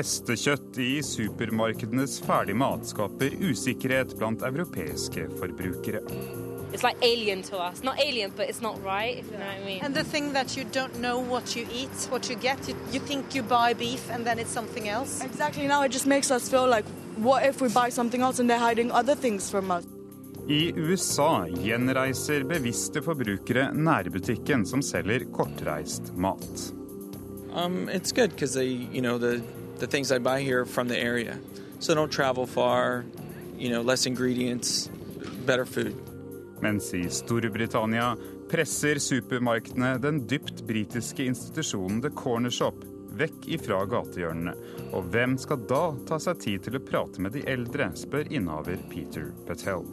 [0.00, 6.00] Hestekjøtt i supermarkedenes ferdigmat skaper usikkerhet blant europeiske forbrukere.
[6.72, 7.82] It's like alien to us.
[7.84, 9.84] Not alien, but it's not right, if you know what I mean.
[9.84, 13.00] And the thing that you don't know what you eat, what you get, you, you
[13.00, 15.22] think you buy beef and then it's something else.
[15.22, 15.66] Exactly.
[15.66, 18.66] Now it just makes us feel like, what if we buy something else and they're
[18.70, 19.84] hiding other things from us?
[20.48, 26.72] I USA gjenreiser bevisste forbrukere nærbutikken som selger kortreist mat.
[27.52, 29.42] Um, it's good because they, you know, the
[29.80, 31.38] the things I buy here from the area,
[31.78, 33.04] so don't travel far.
[33.58, 34.90] You know, less ingredients,
[35.46, 35.94] better food.
[36.60, 38.16] Mens i Storbritannia
[38.48, 42.84] presser supermarkedene den dypt britiske institusjonen The Corner Shop
[43.20, 44.54] vekk ifra gatehjørnene.
[44.92, 48.80] Og hvem skal da ta seg tid til å prate med de eldre, spør innehaver
[48.92, 49.84] Peter Patel.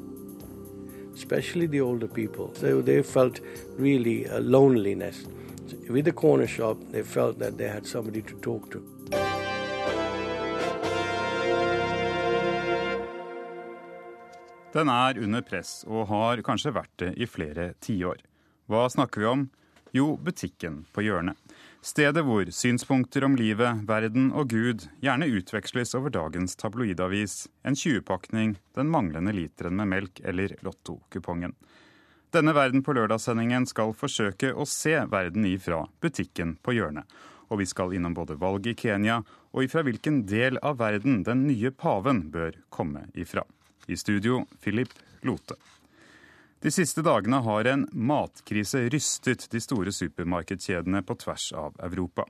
[1.17, 2.53] especially the older people.
[2.53, 3.39] So they felt
[3.75, 5.25] really a loneliness.
[5.89, 8.96] With the corner shop, they felt that they had somebody to talk to.
[14.77, 18.19] Den er under press, og har kanskje vært det i flere tiår.
[18.69, 19.45] Hva snakker vi om?
[19.95, 21.39] Jo, butikken på hjørnet.
[21.81, 28.57] Stedet hvor synspunkter om livet, verden og Gud gjerne utveksles over dagens tabloidavis, en 20-pakning,
[28.77, 31.57] den manglende literen med melk eller lottokupongen.
[32.35, 37.07] Denne Verden på lørdagssendingen skal forsøke å se verden ifra butikken på hjørnet.
[37.47, 39.21] Og vi skal innom både valget i Kenya
[39.55, 43.47] og ifra hvilken del av verden den nye paven bør komme ifra.
[43.87, 44.89] I studio Philip
[45.21, 45.55] Lote.
[46.59, 52.25] De siste dagene har en matkrise rystet de store supermarkedskjedene på tvers av Europa.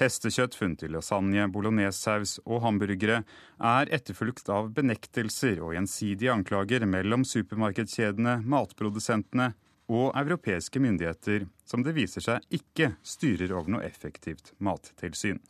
[0.00, 3.22] Hestekjøtt funnet i lasagne, bolognesaus og hamburgere
[3.58, 9.50] er etterfulgt av benektelser og gjensidige anklager mellom supermarkedskjedene, matprodusentene
[9.92, 15.42] og europeiske myndigheter, som det viser seg ikke styrer over noe effektivt mattilsyn.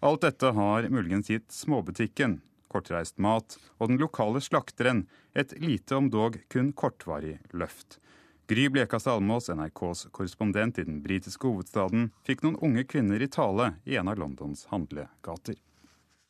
[0.00, 2.38] Alt dette har muligens gitt småbutikken
[2.74, 8.00] kortreist mat og den lokale slakteren et lite, om dog kun kortvarig løft.
[8.46, 13.70] Gry Blekastad Almås, NRKs korrespondent i den britiske hovedstaden, fikk noen unge kvinner i tale
[13.88, 15.56] i en av Londons handlegater.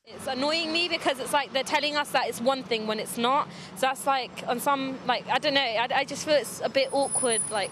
[0.07, 3.17] It's annoying me because it's like they're telling us that it's one thing when it's
[3.17, 3.49] not.
[3.77, 5.61] So that's like on some like I don't know.
[5.61, 7.41] I, I just feel it's a bit awkward.
[7.51, 7.71] Like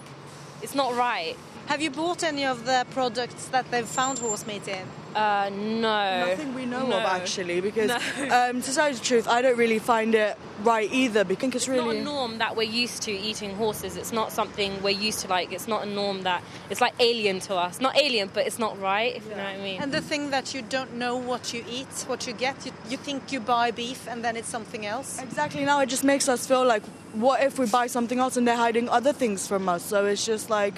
[0.62, 1.37] it's not right.
[1.67, 4.87] Have you bought any of the products that they've found horse meat in?
[5.15, 6.27] Uh, no.
[6.27, 6.99] Nothing we know No.
[6.99, 7.97] of actually, because No.
[8.50, 11.25] um, to tell you the truth, I don't really find it right either.
[11.25, 13.97] Because I think it's It's not a norm that we're used to eating horses.
[13.97, 15.28] It's not something we're used to.
[15.28, 17.81] Like it's not a norm that it's like alien to us.
[17.81, 19.15] Not alien, but it's not right.
[19.17, 19.83] If you know what I mean.
[19.83, 22.97] And the thing that you don't know what you eat, what you get, you, you
[22.97, 25.21] think you buy beef and then it's something else.
[25.21, 25.65] Exactly.
[25.65, 28.56] Now it just makes us feel like, what if we buy something else and they're
[28.56, 29.84] hiding other things from us?
[29.84, 30.75] So it's just like,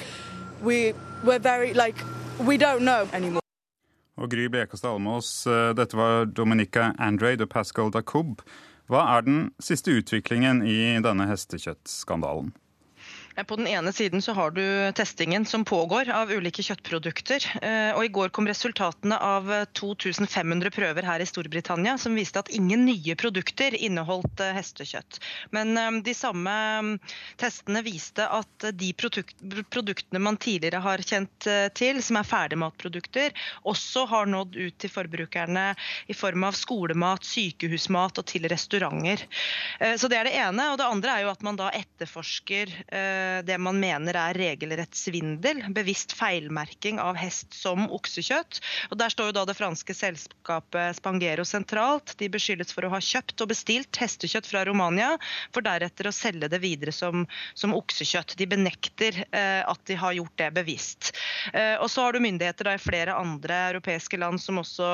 [0.64, 0.94] we
[1.24, 1.98] we're very like,
[2.46, 3.40] we don't know anymore.
[4.16, 8.42] Og Gry Blekastad Almås, eh, dette var Dominica Andrade og Pascal Dacoub.
[8.88, 12.52] Hva er den siste utviklingen i denne hestekjøttskandalen?
[13.42, 14.62] På den ene siden så har du
[14.94, 17.42] testingen som pågår av ulike kjøttprodukter.
[17.66, 22.50] Eh, Og I går kom resultatene av 2500 prøver her i Storbritannia som viste at
[22.54, 25.18] ingen nye produkter inneholdt eh, hestekjøtt.
[25.50, 26.54] Men eh, de samme
[26.86, 26.92] mm,
[27.42, 33.34] testene viste at de produktene man tidligere har kjent eh, til, som er ferdigmatprodukter,
[33.66, 35.66] også har nådd ut til forbrukerne
[36.06, 39.26] i form av skolemat, sykehusmat og til restauranter.
[39.80, 40.70] Eh, Så Det er det ene.
[40.70, 44.94] Og det andre er jo at man da etterforsker eh, det man mener er regelrett
[44.96, 45.62] svindel.
[45.74, 48.60] Bevisst feilmerking av hest som oksekjøtt.
[48.90, 52.14] Og Der står jo da det franske selskapet Spangero sentralt.
[52.20, 55.14] De beskyldes for å ha kjøpt og bestilt hestekjøtt fra Romania,
[55.54, 58.36] for deretter å selge det videre som, som oksekjøtt.
[58.38, 61.12] De benekter eh, at de har gjort det bevisst.
[61.52, 64.90] Eh, og så har du myndigheter da i flere andre europeiske land som også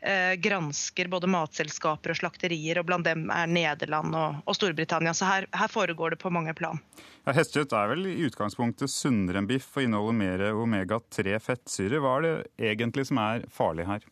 [0.00, 5.14] eh, gransker både matselskaper og slakterier, og blant dem er Nederland og, og Storbritannia.
[5.16, 6.80] Så her, her foregår det på mange plan.
[7.22, 12.00] Ja, Hestekjøtt er vel i utgangspunktet sunnere enn biff og inneholder mer omega-3 fettsyre.
[12.02, 12.34] Hva er det
[12.72, 14.04] egentlig som er farlig her?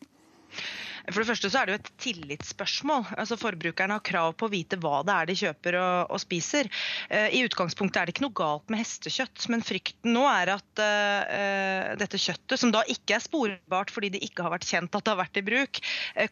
[1.09, 3.07] For det første så er det jo et tillitsspørsmål.
[3.17, 6.69] Altså Forbrukerne har krav på å vite hva det er de kjøper og, og spiser.
[7.09, 10.81] Eh, I utgangspunktet er det ikke noe galt med hestekjøtt, men frykten nå er at
[10.81, 15.05] uh, dette kjøttet, som da ikke er sporbart fordi det ikke har vært kjent at
[15.05, 15.79] det har vært i bruk,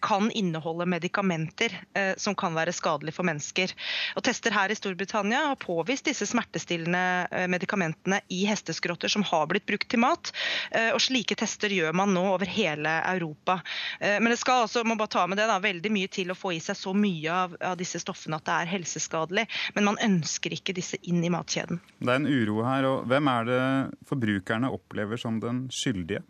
[0.03, 3.73] kan inneholde medikamenter uh, som kan være skadelige for mennesker.
[4.19, 9.67] Og Tester her i Storbritannia har påvist disse smertestillende medikamentene i hesteskrotter som har blitt
[9.69, 10.33] brukt til mat.
[10.75, 13.59] Uh, og Slike tester gjør man nå over hele Europa.
[13.99, 16.53] Men det skal også, må bare ta med det da, veldig mye til å få
[16.55, 19.45] i seg så mye av, av disse stoffene at det er helseskadelig.
[19.77, 21.81] Men man ønsker ikke disse inn i matkjeden.
[21.99, 23.63] Det er en uro her, og hvem er det
[24.09, 26.23] forbrukerne opplever som den skyldige?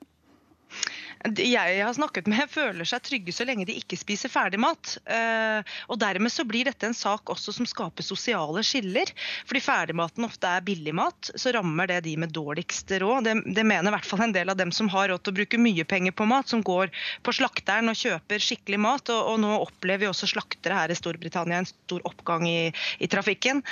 [1.20, 4.60] Jeg har snakket med, føler seg trygge så lenge de ikke spiser ferdigmat.
[4.70, 5.66] mat.
[5.92, 9.12] og dermed så blir dette en sak også som skaper sosiale skiller.
[9.46, 13.24] Fordi ferdigmaten ofte er billigmat, så rammer det de med dårligst råd.
[13.28, 15.40] Det, det mener i hvert fall en del av dem som har råd til å
[15.42, 16.94] bruke mye penger på mat, som går
[17.24, 19.12] på slakteren og kjøper skikkelig mat.
[19.12, 23.12] Og, og nå opplever vi også slaktere her i Storbritannia en stor oppgang i, i
[23.12, 23.64] trafikken.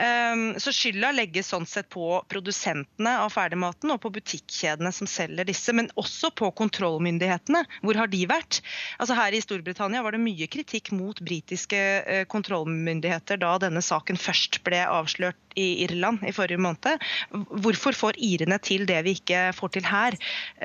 [0.00, 5.46] Ehm, så skylda legges sånn sett på produsentene av ferdigmaten og på butikkjedene som selger
[5.48, 6.48] disse, men også på
[6.82, 7.62] kontrollmyndighetene.
[7.82, 8.60] Hvor har de vært?
[8.98, 14.18] Altså Her i Storbritannia var det mye kritikk mot britiske eh, kontrollmyndigheter da denne saken
[14.18, 17.02] først ble avslørt i Irland i forrige måned.
[17.32, 20.16] Hvorfor får irene til det vi ikke får til her,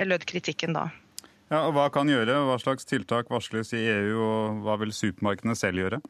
[0.08, 0.88] lød kritikken da.
[1.52, 2.42] Ja, og Hva kan gjøre?
[2.48, 6.02] Hva slags tiltak varsles i EU, og hva vil supermarkedene selv gjøre?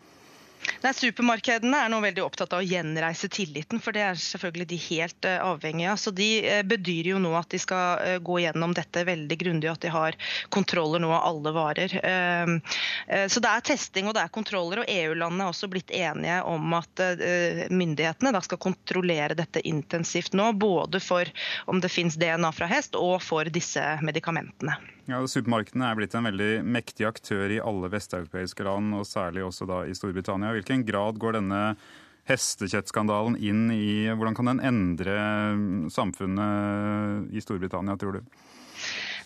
[0.84, 4.80] Nei, Supermarkedene er nå veldig opptatt av å gjenreise tilliten, for det er selvfølgelig de
[4.88, 6.02] helt uh, avhengige av.
[6.02, 9.72] Så De uh, bedyrer jo nå at de skal uh, gå gjennom dette veldig grundig,
[9.72, 10.18] at de har
[10.54, 11.96] kontroller nå av alle varer.
[12.08, 12.58] Ehm,
[13.30, 16.74] så Det er testing og det er kontroller, og EU-landene er også blitt enige om
[16.78, 17.02] at
[17.72, 20.52] myndighetene da skal kontrollere dette intensivt nå.
[20.60, 21.30] Både for
[21.72, 24.78] om det finnes DNA fra hest, og for disse medikamentene.
[25.08, 29.64] Ja, Supermarkedene er blitt en veldig mektig aktør i alle vesteuropeiske land, og særlig også
[29.70, 30.50] da i Storbritannia.
[30.52, 31.62] I hvilken grad går denne
[32.28, 35.16] hestekjøttskandalen inn i Hvordan kan den endre
[35.96, 38.36] samfunnet i Storbritannia, tror du?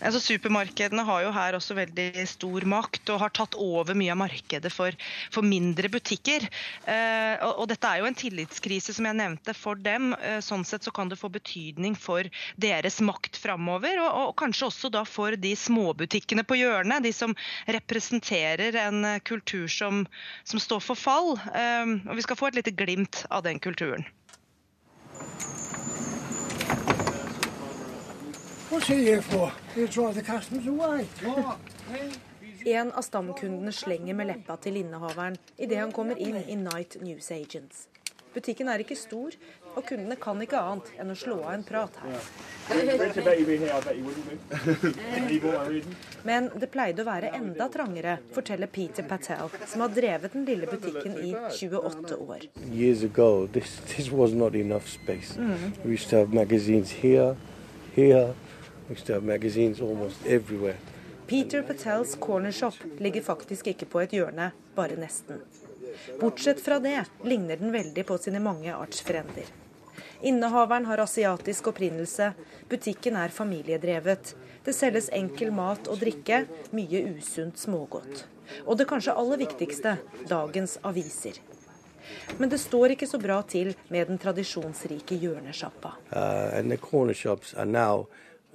[0.01, 4.19] Altså, supermarkedene har jo her også veldig stor makt og har tatt over mye av
[4.23, 4.95] markedet for,
[5.33, 6.47] for mindre butikker.
[6.89, 10.11] Eh, og, og, Dette er jo en tillitskrise som jeg nevnte for dem.
[10.17, 12.25] Eh, sånn sett så kan det få betydning for
[12.61, 14.01] deres makt framover.
[14.01, 17.35] Og, og, kanskje også da for de småbutikkene på hjørnet, de som
[17.69, 20.05] representerer en kultur som,
[20.47, 21.35] som står for fall.
[21.53, 24.07] Eh, og Vi skal få et lite glimt av den kulturen.
[32.65, 37.31] En av stamkundene slenger med leppa til innehaveren idet han kommer inn i Night News
[37.35, 37.89] Agents.
[38.31, 39.33] Butikken er ikke stor,
[39.75, 42.15] og kundene kan ikke annet enn å slå av en prat her.
[46.23, 50.69] Men det pleide å være enda trangere, forteller Peter Patel, som har drevet den lille
[50.71, 52.47] butikken i 28 år.
[53.11, 54.31] Ago, this, this mm.
[58.91, 60.75] We used to have magazines almost everywhere.
[61.27, 65.37] Peter Patels Corner Shop ligger faktisk ikke på et hjørne, bare nesten.
[66.19, 69.47] Bortsett fra det ligner den veldig på sine mange artsfrender.
[70.21, 72.33] Innehaveren har asiatisk opprinnelse,
[72.67, 74.33] butikken er familiedrevet.
[74.65, 76.41] Det selges enkel mat og drikke,
[76.75, 78.25] mye usunt smågodt.
[78.65, 79.93] Og det kanskje aller viktigste
[80.27, 81.39] dagens aviser.
[82.37, 85.93] Men det står ikke så bra til med den tradisjonsrike hjørnesjappa.
[86.11, 86.59] Uh,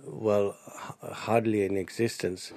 [0.06, 0.54] well,
[1.00, 2.54] hardly in existence.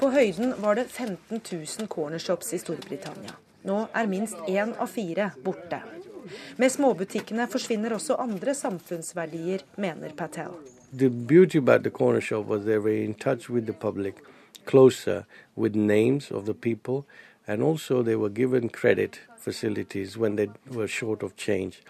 [0.00, 3.34] På høyden var det 15 000 cornershops i Storbritannia.
[3.62, 5.82] Nå er minst én av fire borte.
[6.56, 10.56] Med småbutikkene forsvinner også andre samfunnsverdier, mener Patel.
[10.96, 14.14] The beauty about the corner shop was they were in touch with the public,
[14.64, 15.22] closer
[15.56, 17.04] with names of the people,
[17.46, 21.82] and also they were given credit facilities when they were short of change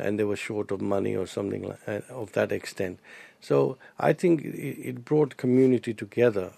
[0.00, 2.98] and they were short of money or something like, uh, of that extent.
[3.40, 6.52] So I think it brought community together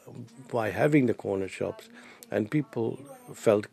[0.51, 1.89] by having the corner shops,
[2.31, 2.99] and people
[3.35, 3.67] felt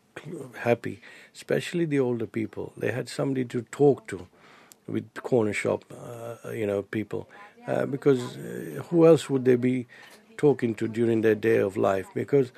[0.58, 1.00] happy,
[1.34, 2.72] especially the older people.
[2.76, 4.26] They had somebody to talk to
[4.86, 7.28] with corner shop, uh, you know, people,
[7.66, 9.86] uh, because uh, who else would they be
[10.36, 12.06] talking to during their day of life?
[12.14, 12.52] Because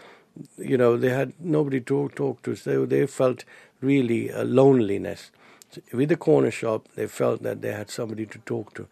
[0.56, 3.44] you know they had nobody to talk to, so they felt
[3.80, 5.30] really a loneliness
[5.92, 8.86] with the corner shop, they felt that they had somebody to talk to.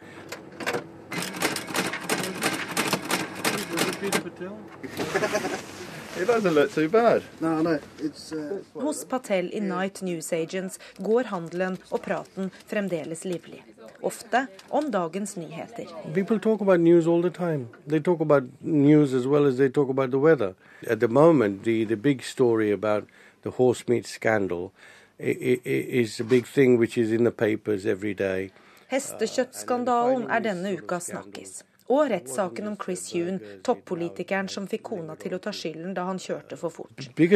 [6.21, 7.23] It doesn't look too bad.
[7.41, 8.59] No, no, it's, uh...
[8.75, 13.63] Hos Patel i Night News Agents går handelen og praten fremdeles livlig.
[14.03, 15.87] Ofte om dagens nyheter.
[16.15, 17.69] People talk about news all the time.
[17.87, 20.55] They talk about news as well as they talk about the weather.
[20.87, 23.05] At the moment, the, the big story about
[23.43, 24.73] the horse meat scandal
[25.21, 28.50] is a big thing which is in the papers every day.
[28.91, 31.62] Hestekjøttskandalen er denne ukas snakkis.
[31.91, 36.19] Og rettssaken om Chris Huhn, toppolitikeren som fikk kona til å ta skylden da han
[36.23, 37.11] kjørte for fort.
[37.19, 37.27] I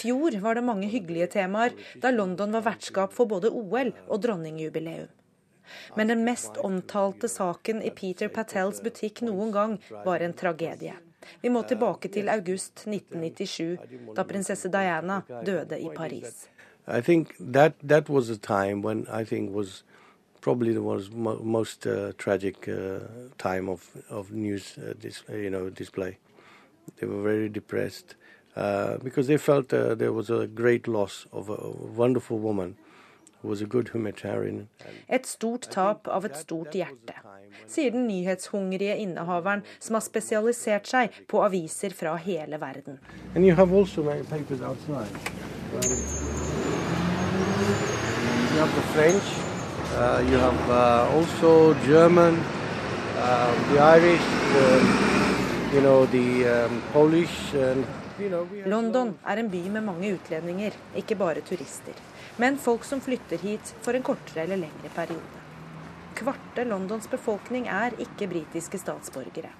[0.00, 1.70] fjor var det mange hyggelige temaer,
[2.00, 5.08] da London var vertskap for både OL og dronningjubileum.
[5.96, 10.96] Men den mest omtalte saken i Peter Patels butikk noen gang var en tragedie.
[11.42, 13.78] Vi må tilbake til august 1997,
[14.16, 16.48] da prinsesse Diana døde i Paris.
[16.88, 19.84] I think that that was a time when I think was
[20.40, 23.00] probably the most, mo most uh, tragic uh,
[23.38, 26.16] time of of news uh, dis you know display.
[26.98, 28.16] They were very depressed
[28.56, 32.76] uh, because they felt uh, there was a great loss of a wonderful woman
[35.08, 37.14] Et stort tap av et stort hjerte,
[37.66, 42.98] sier den nyhetshungrige innehaveren som har spesialisert seg på aviser fra hele verden.
[43.34, 45.08] And you have also many papers outside.
[45.72, 45.80] Um,
[48.52, 49.24] you have the French,
[49.96, 52.36] uh, you have uh, also German,
[53.16, 54.66] uh, the Irish, the,
[55.74, 57.54] you know, the um, Polish.
[57.54, 57.86] And,
[58.18, 61.96] you know, London er en by med mange utlendinger, ikke bare turister.
[62.36, 65.40] Men folk som flytter hit for en kortere eller lengre periode.
[66.14, 69.50] Kvarte Londons befolkning er ikke britiske statsborgere.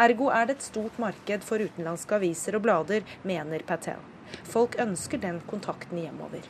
[0.00, 4.00] Ergo er det et stort marked for utenlandske aviser og blader, mener Patel.
[4.46, 6.46] Folk ønsker den kontakten hjemover.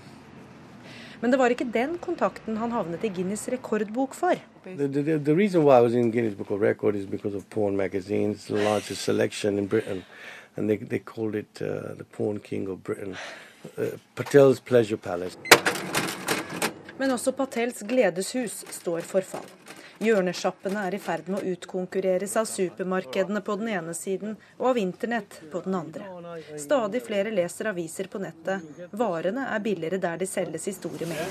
[1.20, 4.40] Men det var ikke den kontakten han havnet i Guinness rekordbok for.
[4.64, 8.62] The, the, the reason I Guinness Book of Record is because of porn magazines, the
[8.62, 10.04] largest selection in Britain,
[10.56, 13.16] and they, they called it uh, the Porn King of Britain.
[14.14, 15.38] Patel's Pleasure Palace.
[17.00, 19.46] Men også Patels gledeshus står for fall.
[20.00, 24.80] Hjørnesjappene er i ferd med å utkonkurreres av supermarkedene på den ene siden og av
[24.80, 26.06] internett på den andre.
[26.60, 28.64] Stadig flere leser aviser på nettet.
[28.96, 31.28] Varene er billigere der de selges i store mengder.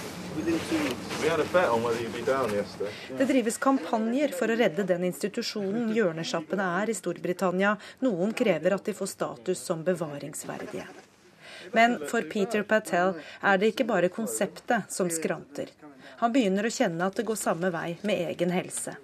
[3.17, 7.73] Det drives kampanjer for å redde den institusjonen hjørnesjappene er i Storbritannia.
[8.05, 10.85] Noen krever at de får status som bevaringsverdige.
[11.71, 15.71] Men for Peter Patel er det ikke bare konseptet som skranter.
[16.19, 18.95] Han begynner å kjenne at det går samme vei med egen helse.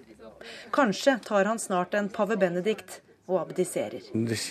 [0.70, 4.02] Kanskje tar han snart en pave Benedikt og abdiserer.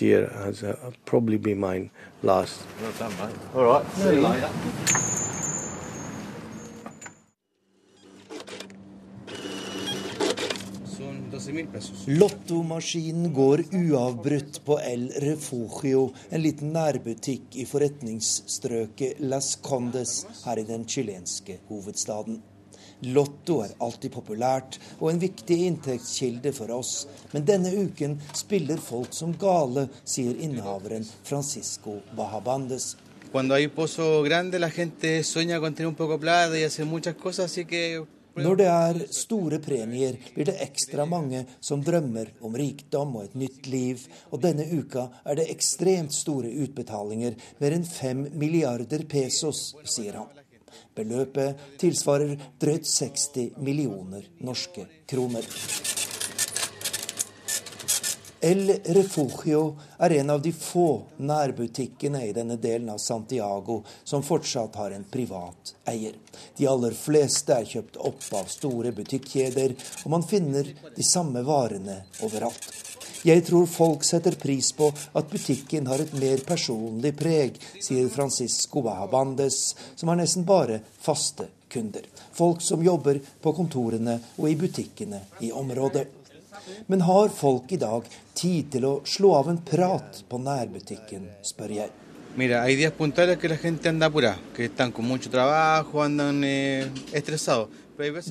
[0.02, 1.90] Year min uh, probably been mine
[2.22, 2.60] last.
[12.06, 20.64] Lottomaskinen går uavbrutt på El Refugio, en liten nærbutikk i forretningsstrøket Las Condes her i
[20.68, 22.40] den chilenske hovedstaden.
[23.12, 29.12] Lotto er alltid populært og en viktig inntektskilde for oss, men denne uken spiller folk
[29.12, 32.94] som gale, sier innehaveren Francisco Bahabandes.
[33.32, 36.86] Cuando hay un pozo grande, la gente sueña con tener un poco plata y hacer
[36.86, 42.34] muchas cosas, así que Når det er store premier, blir det ekstra mange som drømmer
[42.44, 47.78] om rikdom og et nytt liv, og denne uka er det ekstremt store utbetalinger, mer
[47.78, 50.42] enn fem milliarder pesos, sier han.
[50.96, 55.48] Beløpet tilsvarer drøyt 60 millioner norske kroner.
[58.40, 64.76] El Refugio er en av de få nærbutikkene i denne delen av Santiago som fortsatt
[64.76, 66.12] har en privat eier.
[66.56, 69.72] De aller fleste er kjøpt opp av store butikkjeder,
[70.04, 72.68] og man finner de samme varene overalt.
[73.26, 78.84] Jeg tror folk setter pris på at butikken har et mer personlig preg, sier Francisco
[78.84, 82.04] Bahabandes, som har nesten bare faste kunder.
[82.36, 86.06] Folk som jobber på kontorene og i butikkene i området.
[86.86, 91.78] Men har folk i dag tid til å slå av en prat på nærbutikken, spør
[91.80, 91.94] jeg.
[92.36, 96.44] Mira, hay días puntuales que la gente anda apurada, que están con mucho trabajo, andan
[96.44, 97.68] eh, estresados.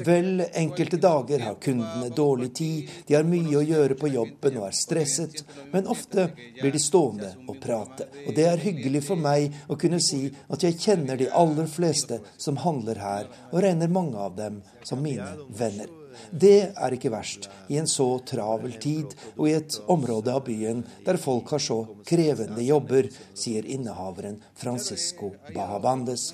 [0.05, 4.67] Vel, enkelte dager har kundene dårlig tid, de har mye å gjøre på jobben og
[4.67, 5.41] er stresset,
[5.73, 6.27] men ofte
[6.59, 8.05] blir de stående og prate.
[8.27, 12.21] Og det er hyggelig for meg å kunne si at jeg kjenner de aller fleste
[12.37, 15.89] som handler her, og regner mange av dem som mine venner.
[16.31, 20.83] Det er ikke verst i en så travel tid og i et område av byen
[21.05, 26.31] der folk har så krevende jobber, sier innehaveren Francisco Bahabandes.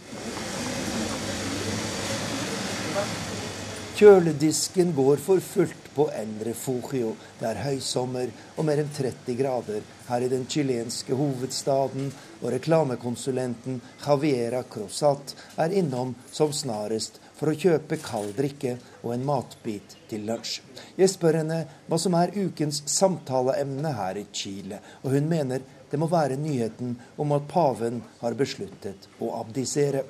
[4.02, 7.12] Kjøledisken går for fullt på El Refugio.
[7.38, 12.08] Det er høysommer og mer enn 30 grader her i den chilenske hovedstaden,
[12.42, 19.24] og reklamekonsulenten Javiera Crosat er innom som snarest for å kjøpe kald drikke og en
[19.26, 20.60] matbit til lunsj.
[20.94, 26.00] Jeg spør henne hva som er ukens samtaleemne her i Chile, og hun mener det
[26.00, 30.06] må være nyheten om at paven har besluttet å abdisere.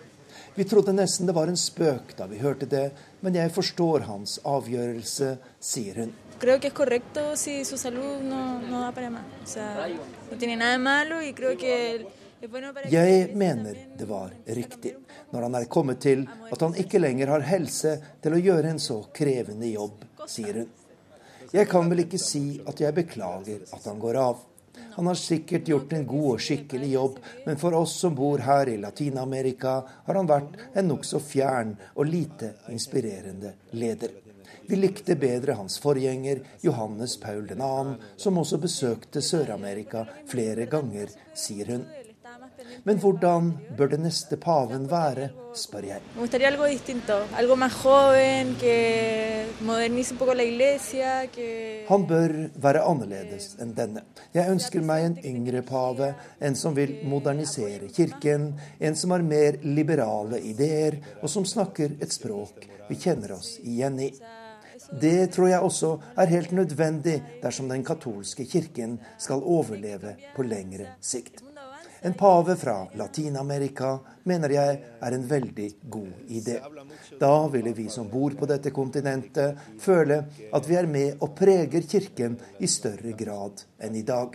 [0.58, 2.90] Vi trodde nesten det var en spøk da vi hørte det,
[3.24, 6.12] men jeg forstår hans avgjørelse, sier hun.
[6.42, 9.24] Creo que es correcto si su salud no, no da para más.
[9.44, 12.06] O sea, no tiene nada de malo y creo que
[12.42, 14.96] Jeg mener det var riktig,
[15.30, 17.92] når han er kommet til at han ikke lenger har helse
[18.24, 20.72] til å gjøre en så krevende jobb, sier hun.
[21.52, 24.42] Jeg kan vel ikke si at jeg beklager at han går av.
[24.96, 28.74] Han har sikkert gjort en god og skikkelig jobb, men for oss som bor her
[28.74, 34.18] i Latin-Amerika, har han vært en nokså fjern og lite inspirerende leder.
[34.66, 37.74] Vi likte bedre hans forgjenger, Johannes Paul 2.,
[38.18, 41.86] som også besøkte Sør-Amerika flere ganger, sier hun.
[42.84, 46.02] Men hvordan bør den neste paven være, spør jeg.
[51.90, 52.36] Han bør
[52.66, 54.06] være annerledes enn denne.
[54.34, 59.60] Jeg ønsker meg en yngre pave, en som vil modernisere kirken, en som har mer
[59.64, 64.12] liberale ideer, og som snakker et språk vi kjenner oss igjen i.
[65.02, 70.96] Det tror jeg også er helt nødvendig dersom den katolske kirken skal overleve på lengre
[71.00, 71.51] sikt.
[72.04, 76.56] En pave fra Latin-Amerika mener jeg er en veldig god idé.
[77.20, 81.86] Da ville vi som bor på dette kontinentet, føle at vi er med og preger
[81.86, 84.34] kirken i større grad enn i dag.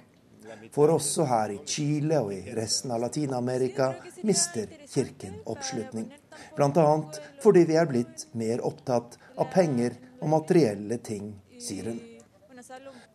[0.70, 3.92] For også her i Chile og i resten av Latin-Amerika
[4.22, 6.12] mister kirken oppslutning.
[6.54, 6.90] Bl.a.
[7.42, 11.98] fordi vi er blitt mer opptatt av penger og materielle ting, sier hun.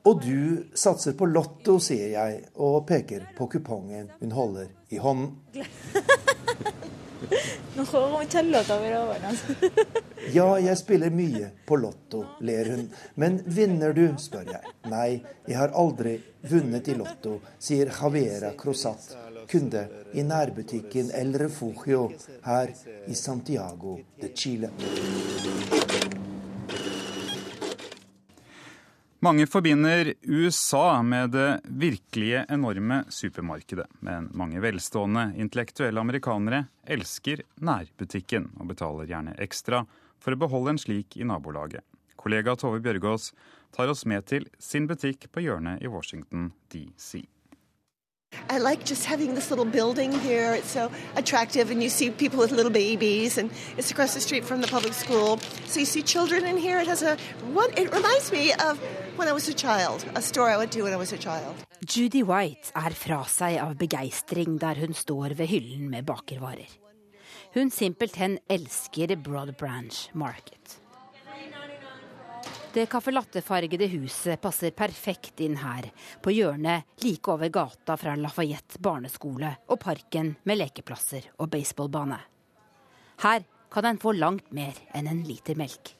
[0.06, 5.36] Og du satser på Lotto, sier jeg, og peker på kupongen hun holder i hånden.
[10.34, 12.84] Ja, jeg spiller mye på Lotto, ler hun.
[13.16, 14.74] Men vinner du, spør jeg.
[14.92, 16.18] Nei, jeg har aldri
[16.52, 19.16] vunnet i Lotto, sier Javiera Crosat,
[19.50, 22.10] kunde i nærbutikken El Refugio
[22.46, 22.74] her
[23.08, 24.70] i Santiago de Chile.
[29.24, 33.86] Mange forbinder USA med det virkelige enorme supermarkedet.
[34.00, 39.84] Men mange velstående intellektuelle amerikanere elsker nærbutikken, og betaler gjerne ekstra
[40.18, 41.86] for å beholde en slik i nabolaget.
[42.18, 43.30] Kollega Tove Bjørgaas
[43.78, 47.22] tar oss med til sin butikk på hjørnet i Washington DC.
[48.50, 50.54] I like just having this little building here.
[50.54, 54.44] It's so attractive, and you see people with little babies, and it's across the street
[54.44, 55.38] from the public school.
[55.68, 56.80] So you see children in here.
[56.80, 57.18] It has a
[57.54, 57.78] what?
[57.80, 58.78] It reminds me of
[59.16, 61.56] when I was a child, a store I went to when I was a child.
[61.86, 66.70] Judy White er fra seg av begeistring der hun står ved hyllen med bakervarer.
[67.54, 70.81] Hun simpelthen elsker Broad Branch Market.
[72.74, 75.90] Det kaffelattefargede huset passer perfekt inn her,
[76.24, 82.20] på hjørnet like over gata fra Lafayette barneskole og parken med lekeplasser og baseballbane.
[83.26, 85.92] Her kan en få langt mer enn en liter melk.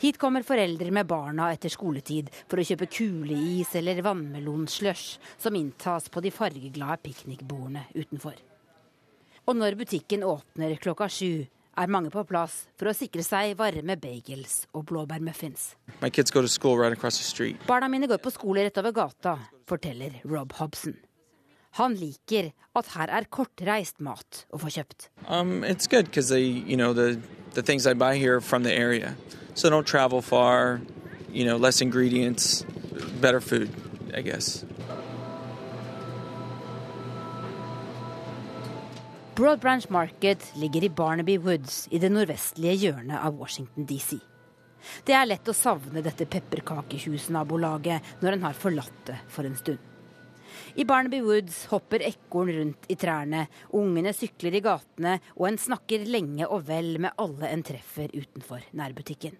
[0.00, 6.08] Hit kommer foreldre med barna etter skoletid for å kjøpe kuleis eller vannmelonslush som inntas
[6.08, 8.40] på de fargeglade piknikbordene utenfor.
[9.44, 11.44] Og når butikken åpner klokka sju,
[11.76, 15.74] er mange på plass for å sikre seg varme bagels og blåbærmuffins.
[16.02, 20.96] Right Barna mine går på skole rett over gata, forteller Rob Hobson.
[21.78, 25.08] Han liker at her er kortreist mat å få kjøpt.
[25.26, 27.18] Um, it's good because they, you know, the
[27.54, 29.16] the things I buy here from the area,
[29.54, 30.80] so don't travel far.
[31.32, 32.64] You know, less ingredients,
[33.20, 33.70] better food,
[34.14, 34.64] I guess.
[39.34, 44.20] Broad Branch Market ligger i Barnaby Woods i det nordvestlige hjørnet av Washington DC.
[45.02, 49.82] Det er lett å savne dette pepperkakehusnabolaget når en har forlatt det for en stund.
[50.78, 56.06] I Barnaby Woods hopper ekorn rundt i trærne, ungene sykler i gatene, og en snakker
[56.06, 59.34] lenge og vel med alle en treffer utenfor nærbutikken.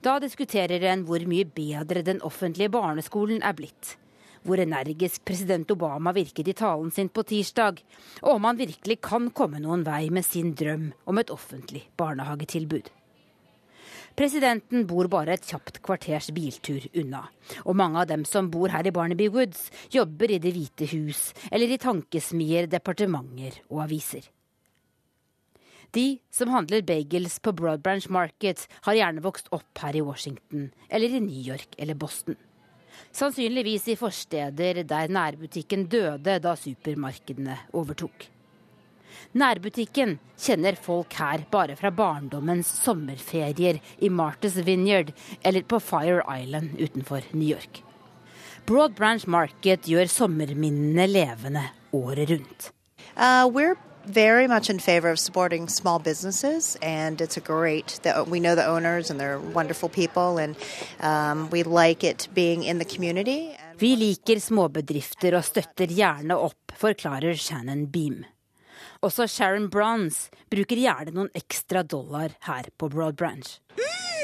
[0.00, 3.98] Da diskuterer en hvor mye bedre den offentlige barneskolen er blitt
[4.48, 7.82] hvor energisk president Obama virket i talen sin på tirsdag,
[8.24, 12.88] og om han virkelig kan komme noen vei med sin drøm om et offentlig barnehagetilbud.
[14.18, 17.20] Presidenten bor bare et kjapt kvarters biltur unna,
[17.62, 21.28] og mange av dem som bor her i Barnaby Woods, jobber i Det hvite hus
[21.52, 24.26] eller i tankesmier, departementer og aviser.
[25.94, 30.68] De som handler bagels på Broad Branch Market, har gjerne vokst opp her i Washington
[30.90, 32.36] eller i New York eller Boston.
[33.12, 38.28] Sannsynligvis i forsteder der nærbutikken døde da supermarkedene overtok.
[39.38, 45.12] Nærbutikken kjenner folk her bare fra barndommens sommerferier i Martha's Vineyard
[45.44, 47.82] eller på Fire Island utenfor New York.
[48.66, 52.72] Broad Branch Market gjør sommerminnene levende året rundt.
[53.16, 58.00] Uh, we're very much in favor of supporting small businesses, and it's a great.
[58.02, 60.56] The, we know the owners, and they're wonderful people, and
[61.00, 63.56] um, we like it being in the community.
[63.78, 68.24] Vi liker småbedrifter og støtter gjerne opp, forklarer Shannon Beam.
[69.06, 73.46] Også Sharon Bronze bruker gjerne noen ekstra dollar her på Broad Branch.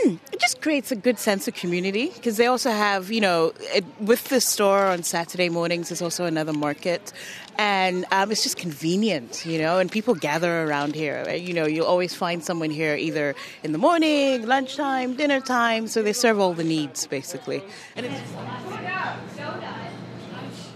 [0.05, 3.53] Mm, it just creates a good sense of community because they also have, you know,
[3.75, 7.13] it, with the store on Saturday mornings, there's also another market.
[7.57, 11.25] And um, it's just convenient, you know, and people gather around here.
[11.31, 15.89] You know, you'll always find someone here either in the morning, lunchtime, dinner time.
[15.89, 17.63] So they serve all the needs, basically.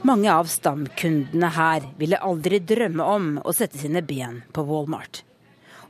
[0.02, 5.24] Mange av stamkundene her ville aldri drømme om å sette sine ben på Walmart.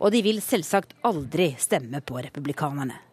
[0.01, 3.08] Og de vil selvsagt aldri stemme på republikanerne.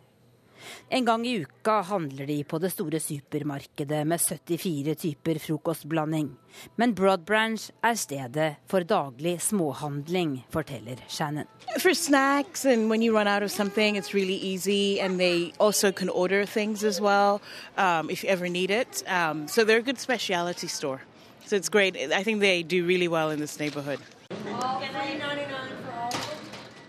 [0.89, 6.29] En gang i uka handler de på det store supermarkedet med 74 typer frokostblanding.
[6.75, 11.47] Men Broad Branch er stedet for daglig småhandling, forteller Shannon.
[11.79, 14.99] For snacks and when you run out of something, it's really easy.
[15.01, 17.41] And they also can order things as well
[17.77, 19.03] um, if you ever need it.
[19.07, 21.01] Um, so they're a good specialty store.
[21.47, 21.97] So it's great.
[21.97, 23.99] I think they do really well in this neighborhood.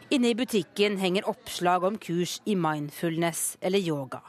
[0.08, 4.20] Inne i butikken henger oppslag om kurs i mindfulness eller yoga.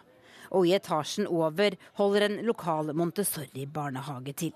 [0.50, 4.56] Og i etasjen over holder en lokal Montessori-barnehage til.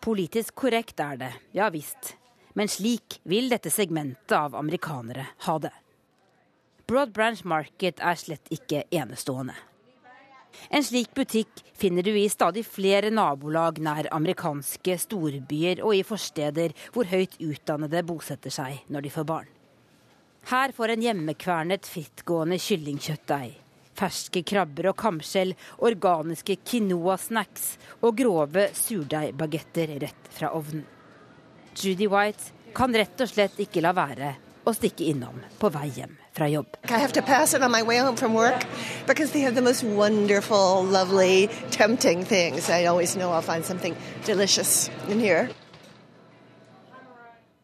[0.00, 2.14] Politisk korrekt er det, ja visst.
[2.56, 5.74] Men slik vil dette segmentet av amerikanere ha det.
[6.88, 9.54] Broad Branch Market er slett ikke enestående.
[10.72, 16.72] En slik butikk finner du i stadig flere nabolag nær amerikanske storbyer og i forsteder
[16.92, 19.58] hvor høyt utdannede bosetter seg når de får barn.
[20.50, 23.52] Her får en hjemmekvernet frittgående kyllingkjøttdeig,
[23.98, 25.54] ferske krabber og kamskjell,
[25.86, 30.84] organiske quinoa-snacks og grove surdeigbagetter rett fra ovnen.
[31.78, 34.34] Judy White kan rett og slett ikke la være
[34.66, 36.76] å stikke innom på vei hjem fra jobb.
[36.84, 37.22] I have to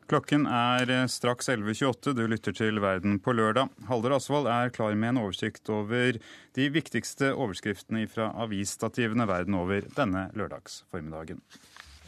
[0.08, 2.14] Klokken er eh, straks 11.28.
[2.16, 3.68] Du lytter til Verden på lørdag.
[3.90, 6.16] Halder Asvold er klar med en oversikt over
[6.56, 11.42] de viktigste overskriftene fra avisstativene verden over denne lørdagsformiddagen.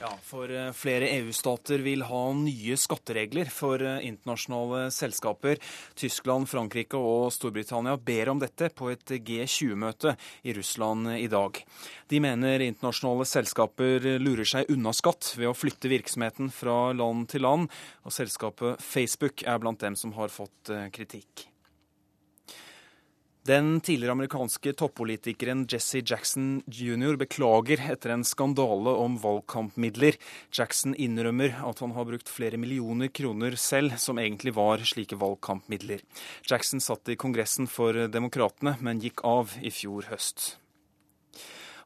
[0.01, 5.61] Ja, for eh, flere EU-stater vil ha nye skatteregler for eh, internasjonale selskaper.
[5.99, 10.15] Tyskland, Frankrike og Storbritannia ber om dette på et G20-møte
[10.49, 11.61] i Russland i dag.
[12.09, 17.45] De mener internasjonale selskaper lurer seg unna skatt ved å flytte virksomheten fra land til
[17.45, 17.69] land,
[18.01, 21.51] og selskapet Facebook er blant dem som har fått eh, kritikk.
[23.48, 27.16] Den tidligere amerikanske toppolitikeren Jesse Jackson jr.
[27.16, 30.18] beklager etter en skandale om valgkampmidler.
[30.53, 36.05] Jackson innrømmer at han har brukt flere millioner kroner selv, som egentlig var slike valgkampmidler.
[36.44, 40.59] Jackson satt i Kongressen for Demokratene, men gikk av i fjor høst.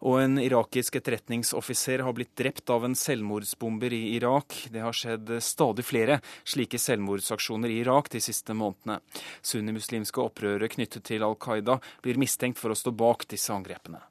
[0.04, 4.66] Og en irakisk etterretningsoffiser har blitt drept av en selvmordsbomber i Irak.
[4.70, 9.00] Det har skjedd stadig flere slike selvmordsaksjoner i Irak de siste månedene.
[9.40, 14.04] Sunnimuslimske opprørere knyttet til Al Qaida blir mistenkt for å stå bak disse angrepene.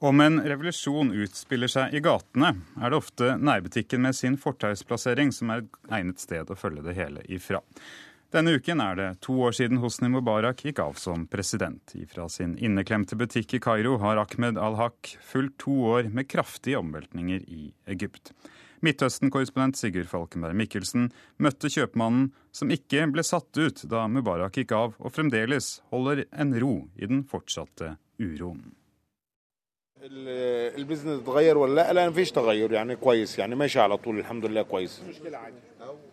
[0.00, 5.52] Om en revolusjon utspiller seg i gatene, er det ofte nærbutikken med sin fortausplassering som
[5.52, 7.60] er et egnet sted å følge det hele ifra.
[8.35, 11.93] Denne uken er det to år siden Hosni Mubarak gikk av som president.
[12.11, 17.45] Fra sin inneklemte butikk i Kairo har Ahmed al-Haq fulgt to år med kraftige omveltninger
[17.47, 18.33] i Egypt.
[18.83, 24.97] Midtøsten-korrespondent Sigurd Falkenberg Mikkelsen møtte kjøpmannen som ikke ble satt ut da Mubarak gikk av,
[24.99, 28.73] og fremdeles holder en ro i den fortsatte uroen.
[30.05, 34.61] البزنس تغير ولا لا لا مفيش تغير يعني كويس يعني ماشي على طول الحمد لله
[34.61, 35.01] كويس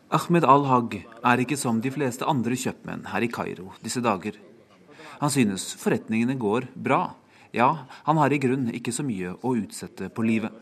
[0.08, 4.38] Ahmed al-Hag er ikke som de fleste andre kjøpmenn her i Kairo disse dager.
[5.20, 7.18] Han synes forretningene går bra.
[7.52, 10.56] Ja, han har i grunn ikke så mye å utsette på livet.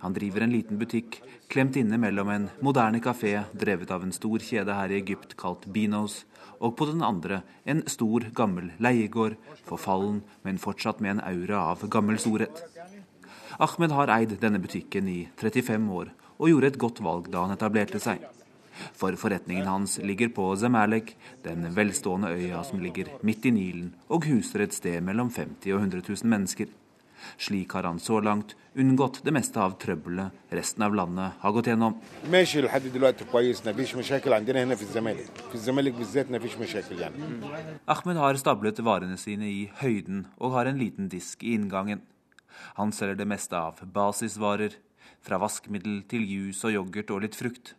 [0.00, 1.20] Han driver en liten butikk
[1.52, 5.68] klemt inne mellom en moderne kafé drevet av en stor kjede her i Egypt kalt
[5.68, 6.22] Binos,
[6.56, 9.36] og på den andre en stor, gammel leiegård,
[9.68, 12.64] forfallen, men fortsatt med en aura av gammel storhet.
[13.60, 17.58] Ahmed har eid denne butikken i 35 år, og gjorde et godt valg da han
[17.60, 18.24] etablerte seg.
[18.96, 24.28] For forretningen hans ligger på Zemalek, den velstående øya som ligger midt i Nilen og
[24.28, 26.70] huser et sted mellom 50 og 100 000 mennesker.
[27.36, 31.70] Slik har han så langt unngått det meste av trøbbelet resten av landet har gått
[31.70, 31.96] gjennom.
[37.94, 42.00] Ahmed har stablet varene sine i høyden og har en liten disk i inngangen.
[42.76, 44.74] Han selger det meste av basisvarer,
[45.20, 47.74] fra vaskemiddel til juice og yoghurt og litt frukt.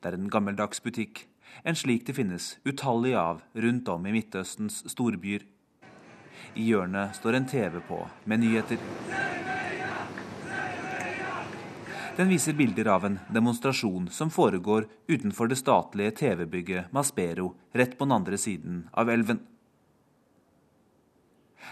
[0.00, 1.26] Det er en gammeldags butikk,
[1.64, 5.46] en slik det finnes utallige av rundt om i Midtøstens storbyer.
[6.56, 8.80] I hjørnet står en TV på med nyheter.
[12.16, 18.08] Den viser bilder av en demonstrasjon som foregår utenfor det statlige TV-bygget Maspero, rett på
[18.08, 19.42] den andre siden av elven.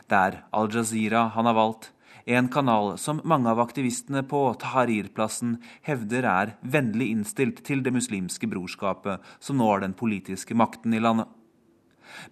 [0.04, 1.93] Det er Al Jazeera han har valgt,
[2.24, 8.48] en kanal som mange av aktivistene på Tahrir-plassen hevder er vennlig innstilt til det muslimske
[8.48, 11.28] brorskapet, som nå har den politiske makten i landet.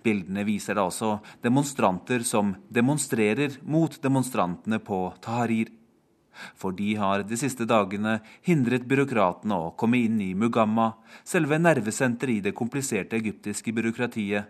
[0.03, 5.73] Bildene viser da også demonstranter som demonstrerer mot demonstrantene på Tahrir.
[6.57, 12.39] For de har de siste dagene hindret byråkratene å komme inn i Mugamma, selve nervesenteret
[12.39, 14.49] i det kompliserte egyptiske byråkratiet.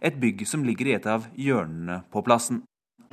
[0.00, 2.62] Et bygg som ligger i et av hjørnene på plassen.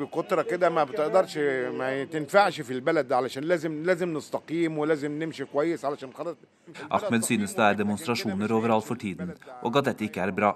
[0.00, 1.38] بكترة كده ما بتقدرش
[1.78, 6.36] ما تنفعش في البلد علشان لازم لازم نستقيم ولازم نمشي كويس علشان خلاص
[6.90, 10.50] Ahmed synes det er demonstrasjoner overalt for tiden, og at dette ikke er bra.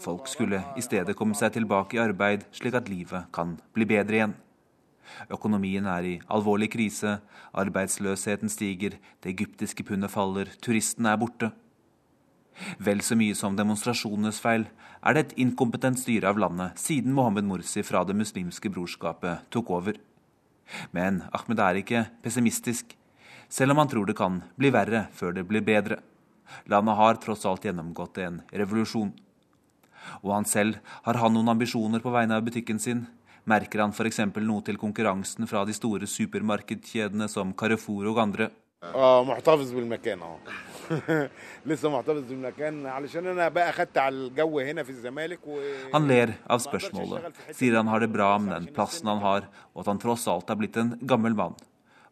[0.00, 4.14] Folk skulle i stedet komme seg tilbake i arbeid, slik at livet kan bli bedre
[4.14, 4.34] igjen.
[5.36, 7.18] Økonomien er i alvorlig krise,
[7.52, 11.50] arbeidsløsheten stiger, det egyptiske pundet faller, turistene er borte.
[12.79, 14.65] Vel så mye som demonstrasjonenes feil
[15.05, 19.71] er det et inkompetent styre av landet siden Mohammed Mursi fra Det muslimske brorskapet tok
[19.75, 19.99] over.
[20.95, 22.95] Men Ahmed er ikke pessimistisk,
[23.49, 25.99] selv om han tror det kan bli verre før det blir bedre.
[26.71, 29.13] Landet har tross alt gjennomgått en revolusjon.
[30.21, 33.05] Og han selv, har han noen ambisjoner på vegne av butikken sin?
[33.45, 34.21] Merker han f.eks.
[34.41, 38.49] noe til konkurransen fra de store supermarkedkjedene som Carrefour og andre?
[38.82, 40.38] اه محتفظ بالمكان اه
[41.66, 45.60] لسه محتفظ بالمكان علشان انا بقى خدت على الجو هنا في الزمالك و
[45.92, 49.80] Han ler av spørsmålet, sier han har det bra med den plassen han har, og
[49.84, 51.54] at han tross alt er blitt en gammel mann,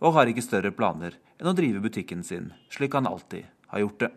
[0.00, 4.00] og har ikke større planer enn å drive butikken sin slik han alltid har gjort
[4.04, 4.12] det.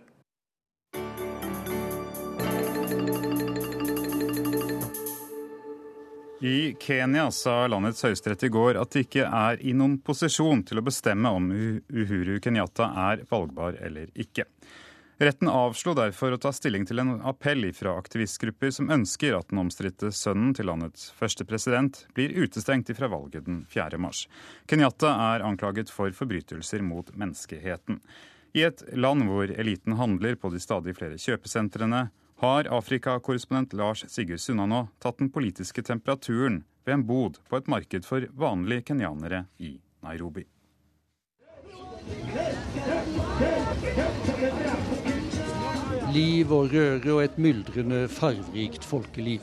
[6.41, 10.77] I Kenya sa landets høyesterett i går at de ikke er i noen posisjon til
[10.77, 14.45] å bestemme om Uhuru Kenyatta er valgbar eller ikke.
[15.17, 19.63] Retten avslo derfor å ta stilling til en appell fra aktivistgrupper som ønsker at den
[19.63, 23.97] omstridte sønnen til landets første president blir utestengt fra valget den 4.
[23.97, 24.27] mars.
[24.69, 28.03] Kenyatta er anklaget for forbrytelser mot menneskeheten.
[28.53, 34.41] I et land hvor eliten handler på de stadig flere kjøpesentrene, har Afrikakorrespondent Lars Sigurd
[34.41, 39.79] Sunnanå tatt den politiske temperaturen ved en bod på et marked for vanlige kenyanere i
[40.05, 40.45] Nairobi.
[46.13, 49.41] Liv og røre og et myldrende, farverikt folkeliv.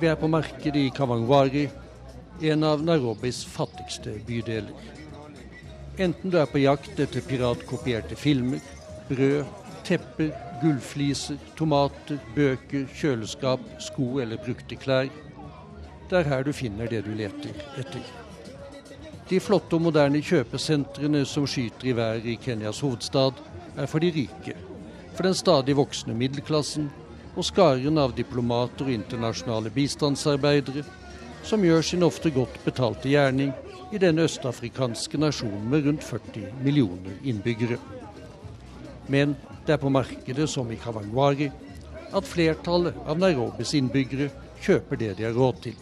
[0.00, 1.68] Vi er på markedet i Kawangwari,
[2.44, 4.72] en av Nairobis fattigste bydeler.
[5.96, 8.60] Enten du er på jakt etter piratkopierte filmer,
[9.08, 9.46] brød,
[9.86, 15.10] tepper, gullfliser, tomater, bøker, kjøleskap, sko eller brukte klær.
[16.10, 18.02] Det er her du finner det du leter etter.
[19.26, 23.38] De flotte og moderne kjøpesentrene som skyter i været i Kenyas hovedstad,
[23.76, 24.54] er for de rike,
[25.14, 26.86] for den stadig voksende middelklassen
[27.36, 30.86] og skaren av diplomater og internasjonale bistandsarbeidere,
[31.46, 33.52] som gjør sin ofte godt betalte gjerning
[33.94, 37.78] i den østafrikanske nasjonen med rundt 40 millioner innbyggere.
[39.10, 41.50] Men det er på markedet som i Kawangwari
[42.14, 44.30] at flertallet av Nairobis innbyggere
[44.62, 45.74] kjøper det de har råd til.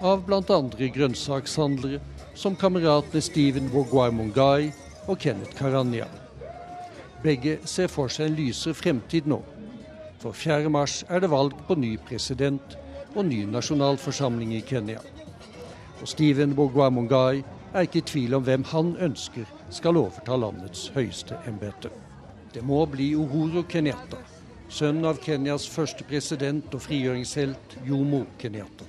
[0.00, 0.58] Av bl.a.
[0.96, 2.00] grønnsakshandlere
[2.34, 4.72] som kameratene Steven Wogwai
[5.06, 6.08] og Kenneth Karanya.
[7.22, 9.42] Begge ser for seg en lysere fremtid nå.
[10.20, 10.70] For 4.
[10.72, 12.76] mars er det valg på ny president
[13.14, 15.00] og ny nasjonalforsamling i Kenya.
[16.00, 17.42] Og Steven Wogwai
[17.74, 21.92] er ikke i tvil om hvem han ønsker skal overta landets høyeste embete.
[22.52, 24.18] Det må bli Uhuru Kenyatta,
[24.70, 28.88] sønn av Kenyas første president og frigjøringshelt Jomo Kenyatta.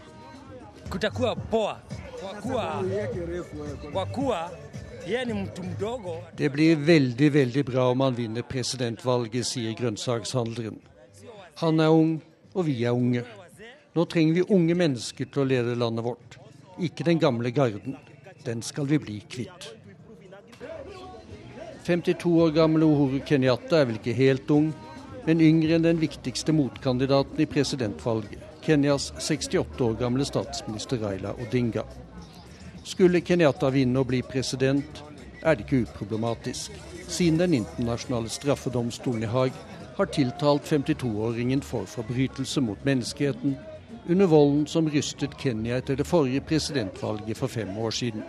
[6.41, 10.79] Det blir veldig, veldig bra om han vinner presidentvalget, sier grønnsakshandleren.
[11.61, 12.15] Han er ung,
[12.53, 13.23] og vi er unge.
[13.93, 16.39] Nå trenger vi unge mennesker til å lede landet vårt,
[16.81, 17.97] ikke den gamle garden.
[18.45, 19.69] Den skal vi bli kvitt.
[21.91, 24.69] 52 år gamle Uhuru Kenyatta er vel ikke helt ung,
[25.25, 31.83] men yngre enn den viktigste motkandidaten i presidentvalget, Kenyas 68 år gamle statsminister Raila Odinga.
[32.87, 35.03] Skulle Kenyatta vinne og bli president,
[35.43, 36.71] er det ikke uproblematisk,
[37.11, 39.57] siden den internasjonale straffedomstolen i Haag
[39.97, 43.57] har tiltalt 52-åringen for forbrytelse mot menneskeheten
[44.07, 48.23] under volden som rystet Kenya etter det forrige presidentvalget for fem år siden.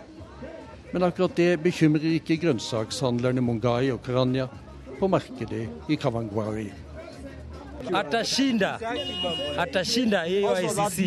[0.93, 4.47] Men akkurat det bekymrer ikke grønnsakshandlerne Mungai og Karanya
[4.99, 6.71] på markedet i Kavangwari.
[7.93, 8.79] atashinda
[9.57, 10.99] atashinda hiyo ICC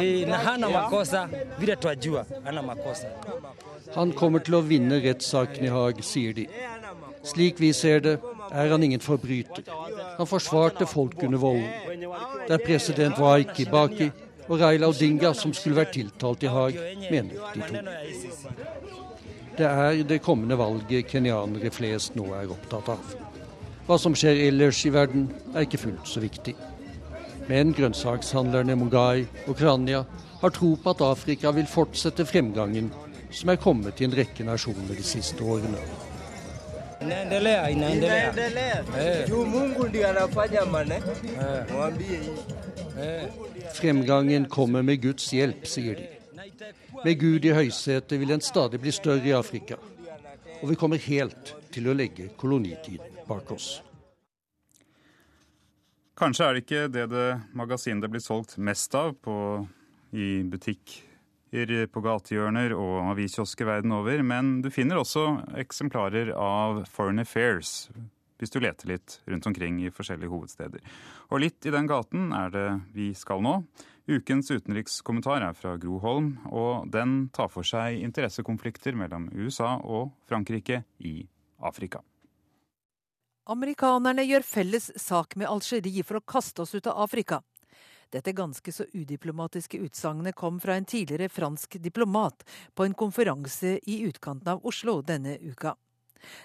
[0.00, 3.08] Eh, na hana makosa vile twajua hana makosa
[3.94, 6.46] Han kommer til å vinne rettssaken i Haag, sier de.
[7.22, 8.18] Slik vi ser det,
[8.50, 9.62] er han ingen forbryter.
[10.16, 11.70] Han forsvarte folk under volden.
[12.48, 14.10] Det er president Waiki Kibaki
[14.48, 16.78] og Raila Odinga som skulle vært tiltalt i Haag,
[17.10, 17.82] mener de to.
[19.54, 23.14] Det er det kommende valget kenyanere flest nå er opptatt av.
[23.86, 26.54] Hva som skjer ellers i verden, er ikke fullt så viktig.
[27.48, 30.04] Men grønnsakshandlerne Mungai og Krania
[30.40, 32.90] har tro på at Afrika vil fortsette fremgangen
[33.34, 35.78] som er kommet i en rekke nasjoner de siste årene.
[37.04, 39.28] inaendelea inaendelea Eh.
[39.28, 41.02] juu Mungu ndiye anafanya mane,
[41.72, 42.63] mwambie hii.
[43.74, 46.10] Fremgangen kommer med Guds hjelp, sier de.
[47.04, 49.78] Med Gud i høysetet vil en stadig bli større i Afrika.
[50.62, 53.80] Og vi kommer helt til å legge kolonitiden bak oss.
[56.14, 57.26] Kanskje er det ikke det, det
[57.58, 59.34] magasinet det blir solgt mest av på,
[60.14, 65.26] i butikker på gatehjørner og aviskiosker verden over, men du finner også
[65.58, 67.88] eksemplarer av Foreign Affairs
[68.38, 70.82] hvis du leter litt rundt omkring i forskjellige hovedsteder.
[71.32, 73.60] Og litt i den gaten er det vi skal nå.
[74.04, 80.12] Ukens utenrikskommentar er fra Gro Holm, og den tar for seg interessekonflikter mellom USA og
[80.28, 81.22] Frankrike i
[81.64, 82.02] Afrika.
[83.48, 87.40] Amerikanerne gjør felles sak med Algerie for å kaste oss ut av Afrika.
[88.12, 94.02] Dette ganske så udiplomatiske utsagnet kom fra en tidligere fransk diplomat på en konferanse i
[94.06, 95.74] utkanten av Oslo denne uka.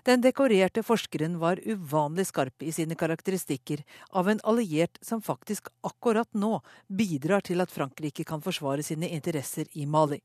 [0.08, 6.30] Den dekorerte forskeren var uvanlig skarp i sine karakteristikker av en alliert som faktisk akkurat
[6.34, 10.20] nå bidrar til at Frankrike kan forsvare sine interesser i Mali.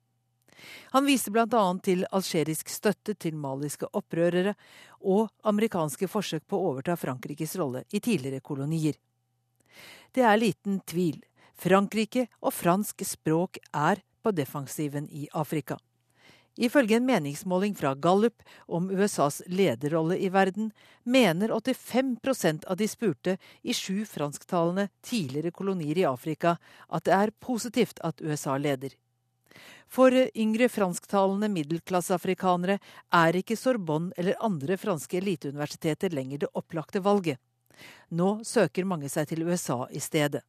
[0.95, 1.63] Han viste bl.a.
[1.83, 4.55] til algerisk støtte til maliske opprørere
[5.03, 8.95] og amerikanske forsøk på å overta Frankrikes rolle i tidligere kolonier.
[10.15, 11.19] Det er liten tvil.
[11.59, 15.79] Frankrike og fransk språk er på defensiven i Afrika.
[16.57, 20.71] Ifølge en meningsmåling fra Gallup om USAs lederrolle i verden,
[21.03, 26.57] mener 85% av de spurte i sju fransktalende tidligere kolonier i Afrika
[26.89, 28.95] at det er positivt at USA leder.
[29.91, 32.79] For yngre fransktalende middelklasseafrikanere
[33.15, 37.39] er ikke Sorbonne eller andre franske eliteuniversiteter lenger det opplagte valget.
[38.15, 40.43] Nå søker mange seg til USA i stedet.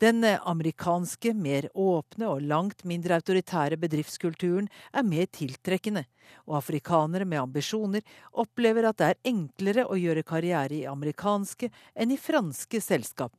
[0.00, 6.06] Den amerikanske, mer åpne og langt mindre autoritære bedriftskulturen er mer tiltrekkende,
[6.48, 12.14] og afrikanere med ambisjoner opplever at det er enklere å gjøre karriere i amerikanske enn
[12.14, 13.34] i franske selskap.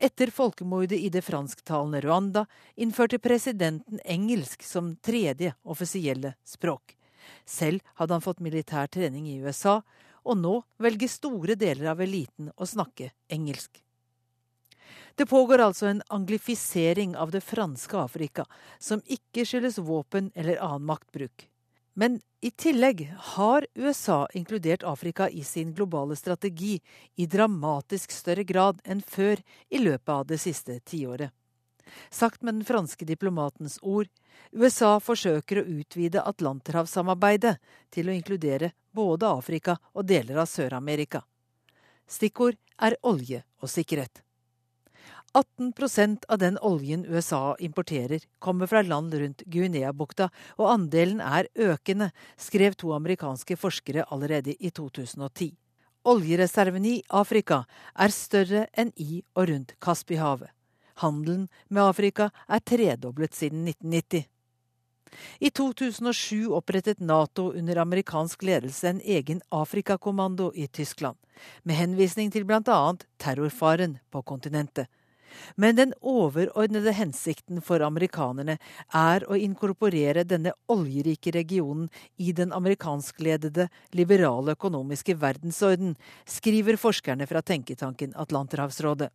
[0.00, 2.46] Etter folkemordet i det fransktalende Rwanda
[2.80, 6.96] innførte presidenten engelsk som tredje offisielle språk.
[7.44, 9.82] Selv hadde han fått militær trening i USA,
[10.24, 13.82] og nå velger store deler av eliten å snakke engelsk.
[15.14, 18.46] Det pågår altså en anglifisering av det franske Afrika,
[18.78, 21.48] som ikke skyldes våpen eller annen maktbruk.
[21.94, 26.80] Men i tillegg har USA inkludert Afrika i sin globale strategi
[27.16, 31.30] i dramatisk større grad enn før i løpet av det siste tiåret.
[32.10, 34.08] Sagt med den franske diplomatens ord,
[34.52, 37.56] USA forsøker å utvide Atlanterhavssamarbeidet
[37.90, 41.24] til å inkludere både Afrika og deler av Sør-Amerika.
[42.06, 44.22] Stikkord er olje og sikkerhet.
[45.32, 52.10] 18% av den oljen USA importerer, kommer fra land rundt Guinea-bukta, og andelen er økende,
[52.36, 55.52] skrev to amerikanske forskere allerede i 2010.
[56.10, 57.62] Oljereserven i Afrika
[57.94, 60.50] er større enn i og rundt Kaspihavet.
[61.00, 64.26] Handelen med Afrika er tredoblet siden 1990.
[65.38, 71.16] I 2007 opprettet Nato under amerikansk ledelse en egen Afrikakommando i Tyskland,
[71.62, 72.80] med henvisning til bl.a.
[73.18, 74.90] terrorfaren på kontinentet.
[75.56, 78.58] Men den overordnede hensikten for amerikanerne
[78.96, 81.88] er å inkorporere denne oljerike regionen
[82.18, 89.10] i den amerikanskledede liberale økonomiske verdensorden, skriver forskerne fra tenketanken Atlanterhavsrådet.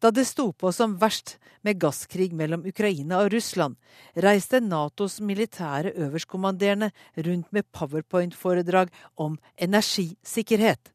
[0.00, 3.76] Da det sto på som verst med gasskrig mellom Ukraina og Russland,
[4.14, 10.93] reiste Natos militære øverstkommanderende rundt med powerpoint-foredrag om energisikkerhet.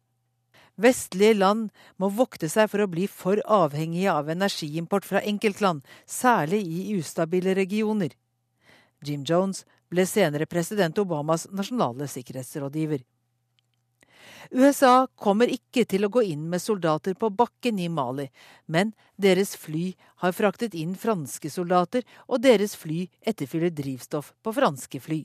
[0.80, 1.70] Vestlige land
[2.00, 7.56] må vokte seg for å bli for avhengige av energiimport fra enkeltland, særlig i ustabile
[7.58, 8.14] regioner.
[9.04, 13.04] Jim Jones ble senere president Obamas nasjonale sikkerhetsrådgiver.
[14.56, 18.30] USA kommer ikke til å gå inn med soldater på bakken i Mali,
[18.66, 19.92] men deres fly
[20.24, 25.20] har fraktet inn franske soldater, og deres fly etterfyller drivstoff på franske fly.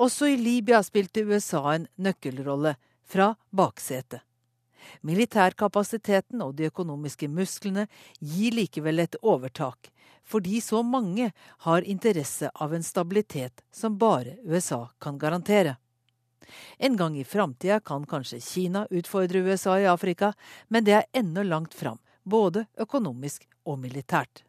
[0.00, 2.76] Også i Libya spilte USA en nøkkelrolle,
[3.06, 4.24] fra baksetet.
[5.06, 7.86] Militærkapasiteten og de økonomiske musklene
[8.20, 9.90] gir likevel et overtak,
[10.24, 11.30] fordi så mange
[11.66, 15.76] har interesse av en stabilitet som bare USA kan garantere.
[16.78, 20.32] En gang i framtida kan kanskje Kina utfordre USA i Afrika,
[20.68, 24.45] men det er ennå langt fram, både økonomisk og militært.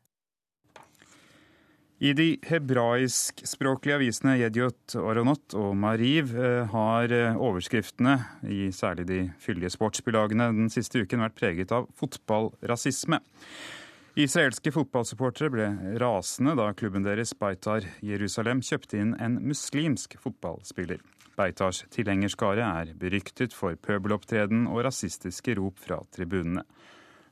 [1.97, 9.17] I de hebraiskspråklige avisene Yediot, Aronot og Mariv eh, har eh, overskriftene i særlig de
[9.41, 13.17] fyldige sportsbilagene den siste uken vært preget av fotballrasisme.
[14.17, 15.71] Israelske fotballsupportere ble
[16.01, 21.01] rasende da klubben deres Beitar Jerusalem kjøpte inn en muslimsk fotballspiller.
[21.37, 26.61] Beitars tilhengerskare er beryktet for pøbelopptreden og rasistiske rop fra tribunene.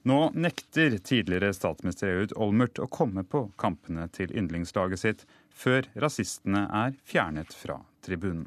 [0.05, 6.67] Nå nekter tidligere statsminister Ehud Olmert å komme på kampene til yndlingslaget sitt før rasistene
[6.69, 8.45] er fjernet fra tribunen.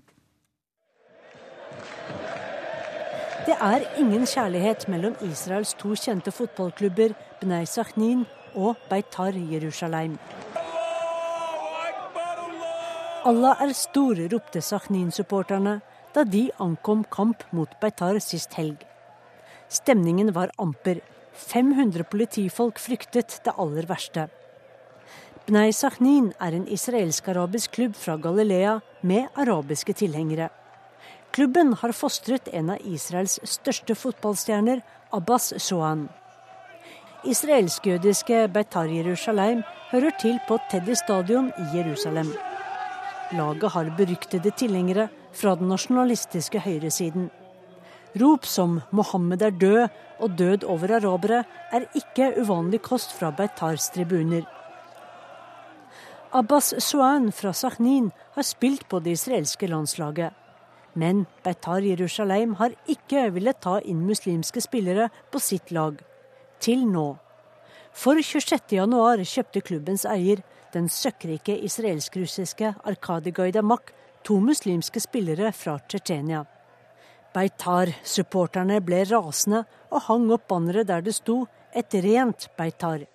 [3.48, 8.22] Det er ingen kjærlighet mellom Israels to kjente fotballklubber, Bnei Sahnin
[8.54, 10.14] og Beitar Jerusalem.
[13.26, 15.80] Allah er stor, ropte Sahnin-supporterne
[16.14, 18.84] da de ankom kamp mot Beitar sist helg.
[19.68, 21.02] Stemningen var amper.
[21.38, 24.26] 500 politifolk fryktet det aller verste.
[25.48, 30.50] Bnei Sahnin er en israelsk-arabisk klubb fra Galilea med arabiske tilhengere.
[31.32, 34.82] Klubben har fostret en av Israels største fotballstjerner,
[35.14, 36.08] Abbas Sohan.
[37.24, 42.34] Israelsk-jødiske Beitar Jerusalem hører til på Teddy stadion i Jerusalem.
[43.32, 47.30] Laget har beryktede tilhengere fra den nasjonalistiske høyresiden.
[48.20, 49.88] Rop som 'Mohammed er død'
[50.20, 54.42] og 'død over arabere' er ikke uvanlig kost fra Beitars tribuner.
[56.32, 60.32] Abbas Suan fra Sahnin har spilt på det israelske landslaget.
[60.94, 66.02] Men Beitar Jerusalem har ikke villet ta inn muslimske spillere på sitt lag.
[66.60, 67.16] Til nå.
[67.92, 70.42] For 26.1 kjøpte klubbens eier
[70.72, 73.92] den søkkrike israelsk-russiske Arkadi Gaidamak
[74.24, 76.44] to muslimske spillere fra Tsjetsjenia.
[77.36, 83.06] Beitar-supporterne ble rasende og hang opp bannere der det sto 'Et rent Beitar'.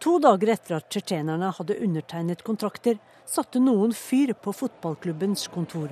[0.00, 5.90] To dager etter at tsjetsjenerne hadde undertegnet kontrakter, satte noen fyr på fotballklubbens kontor.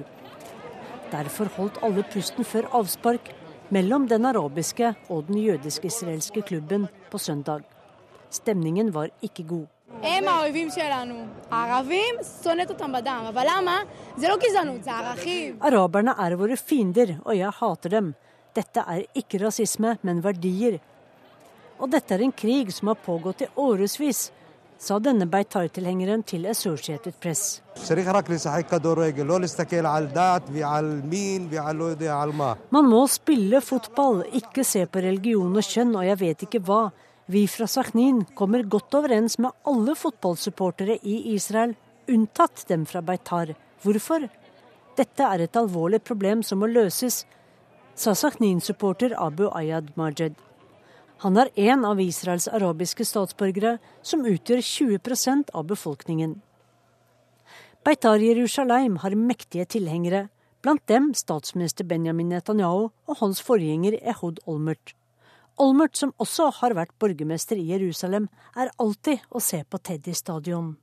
[1.11, 3.33] Derfor holdt alle pusten før avspark
[3.71, 7.65] mellom den arabiske og den jødisk-israelske klubben på søndag.
[8.31, 9.67] Stemningen var ikke god.
[10.04, 11.26] הם האויבים שלנו.
[11.52, 13.26] הערבים, שונאת אותם בדם.
[13.30, 13.80] אבל למה?
[14.18, 15.60] זה לא גזענות, זה ערכים.
[15.62, 18.16] Araberne er våre fiender, og jeg hater dem.
[18.56, 20.80] Dette er ikke rasisme, men verdier.
[21.80, 24.32] Og dette er en krig som har pågått i årevis,
[24.78, 27.62] sa denne Beitar-tilhengeren til Associated Press.
[32.70, 36.84] Man må spille fotball, ikke se på religion og kjønn og jeg vet ikke hva.
[37.31, 41.75] Vi fra Sakhnin kommer godt overens med alle fotballsupportere i Israel,
[42.09, 43.53] unntatt dem fra Beitar.
[43.85, 44.25] Hvorfor?
[44.97, 47.27] Dette er et alvorlig problem som må løses,
[47.93, 50.41] sa Sakhnin-supporter Abu Ayad Majed.
[51.21, 56.39] Han er en av Israels arabiske statsborgere, som utgjør 20% av befolkningen.
[57.85, 60.31] Beitar Jerusalem har mektige tilhengere,
[60.65, 64.95] blant dem statsminister Benjamin Netanyahu og hans forgjenger Ehud Olmert.
[65.59, 70.77] Olmert, som også har vært borgermester i Jerusalem, er alltid å se på Teddy stadion.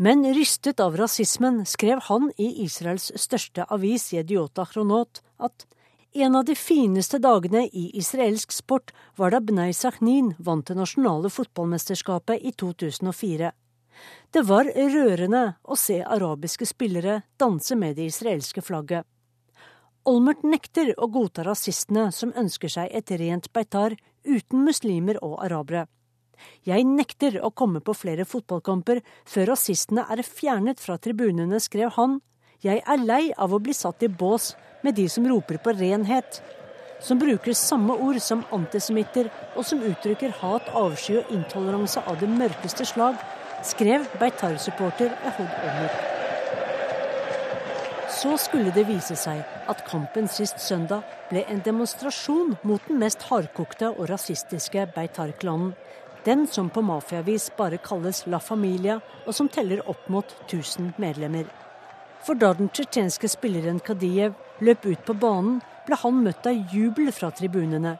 [0.00, 5.66] Men rystet av rasismen skrev han i Israels største avis, Jediota Chronot, at
[6.12, 11.30] en av de fineste dagene i israelsk sport var da Bnei Sakhnin vant det nasjonale
[11.32, 13.52] fotballmesterskapet i 2004.
[14.32, 19.06] Det var rørende å se arabiske spillere danse med det israelske flagget.
[20.02, 23.94] Olmert nekter å godta rasistene som ønsker seg et rent Beitar
[24.26, 25.84] uten muslimer og arabere.
[26.66, 28.98] Jeg nekter å komme på flere fotballkamper
[29.30, 32.18] før rasistene er fjernet fra tribunene, skrev han.
[32.66, 36.40] Jeg er lei av å bli satt i bås med de som roper på renhet,
[37.02, 42.30] som bruker samme ord som antisemitter, og som uttrykker hat, avsky og intoleranse av det
[42.30, 43.22] mørkeste slag,
[43.66, 46.21] skrev Beitar-supporter Ehud Olmert.
[48.12, 49.40] Så skulle det vise seg
[49.72, 55.72] at kampen sist søndag ble en demonstrasjon mot den mest hardkokte og rasistiske Beitar-klanen.
[56.26, 61.48] Den som på mafiavis bare kalles La Familia, og som teller opp mot 1000 medlemmer.
[62.22, 67.10] For da den tsjetsjenske spilleren Kadiev løp ut på banen, ble han møtt av jubel
[67.16, 67.96] fra tribunene.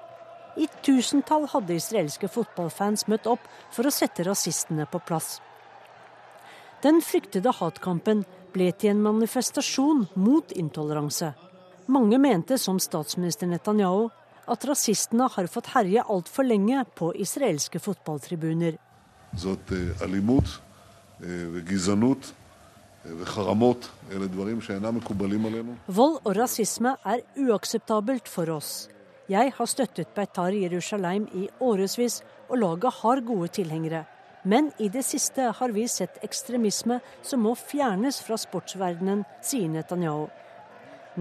[0.60, 5.40] I tusentall hadde israelske fotballfans møtt opp for å sette rasistene på plass.
[6.84, 11.33] Den fryktede hatkampen ble til en manifestasjon mot intoleranse.
[11.87, 14.09] Mange mente, som statsminister Netanyahu,
[14.47, 18.77] at rasistene har fått herje altfor lenge på israelske fotballtribuner.
[19.33, 19.71] זאת
[20.01, 20.43] אלימות
[21.21, 22.31] וגזענות
[23.05, 25.75] וחרמות, אלה דברים שאינם מקובלים עלינו.
[25.87, 28.89] Vold og rasisme er uakseptabelt for oss.
[29.29, 34.05] Jeg har støttet Beitar Jerusalem i årevis, og laget har gode tilhengere.
[34.42, 40.26] Men i det siste har vi sett ekstremisme som må fjernes fra sportsverdenen, sier Netanyahu.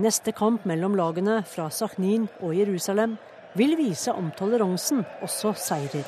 [0.02, 3.18] Neste kamp mellom lagene fra Sahnin og Jerusalem
[3.60, 6.08] vil vise om toleransen også seirer.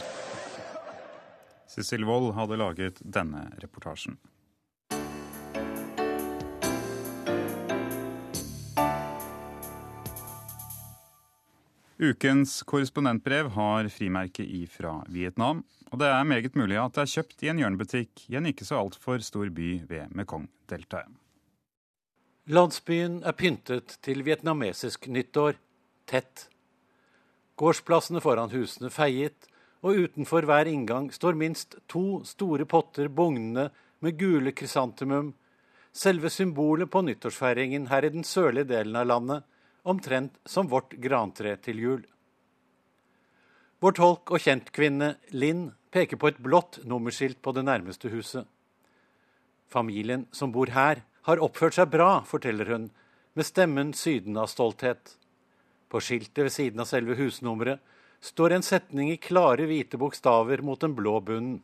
[1.68, 4.18] Cecil Wold hadde laget denne reportasjen.
[12.02, 17.44] Ukens korrespondentbrev har frimerke ifra Vietnam, og det er meget mulig at det er kjøpt
[17.46, 21.12] i en hjørnebutikk i en ikke så altfor stor by ved Mekong-deltaet.
[22.50, 25.56] Landsbyen er pyntet til vietnamesisk nyttår,
[26.10, 26.50] tett.
[27.56, 29.48] Gårdsplassene foran husene feiet,
[29.86, 33.70] og utenfor hver inngang står minst to store potter bugnende
[34.04, 35.36] med gule krysantemum,
[35.94, 39.44] selve symbolet på nyttårsfeiringen her i den sørlige delen av landet,
[39.84, 42.02] omtrent som vårt grantre til jul.
[43.84, 48.48] Vår tolk og kjentkvinne Linn peker på et blått nummerskilt på det nærmeste huset.
[49.68, 52.90] Familien som bor her, har oppført seg bra, forteller hun,
[53.34, 55.16] med stemmen sydende av stolthet.
[55.92, 57.80] På skiltet ved siden av selve husnummeret
[58.24, 61.62] står en setning i klare, hvite bokstaver mot den blå bunnen.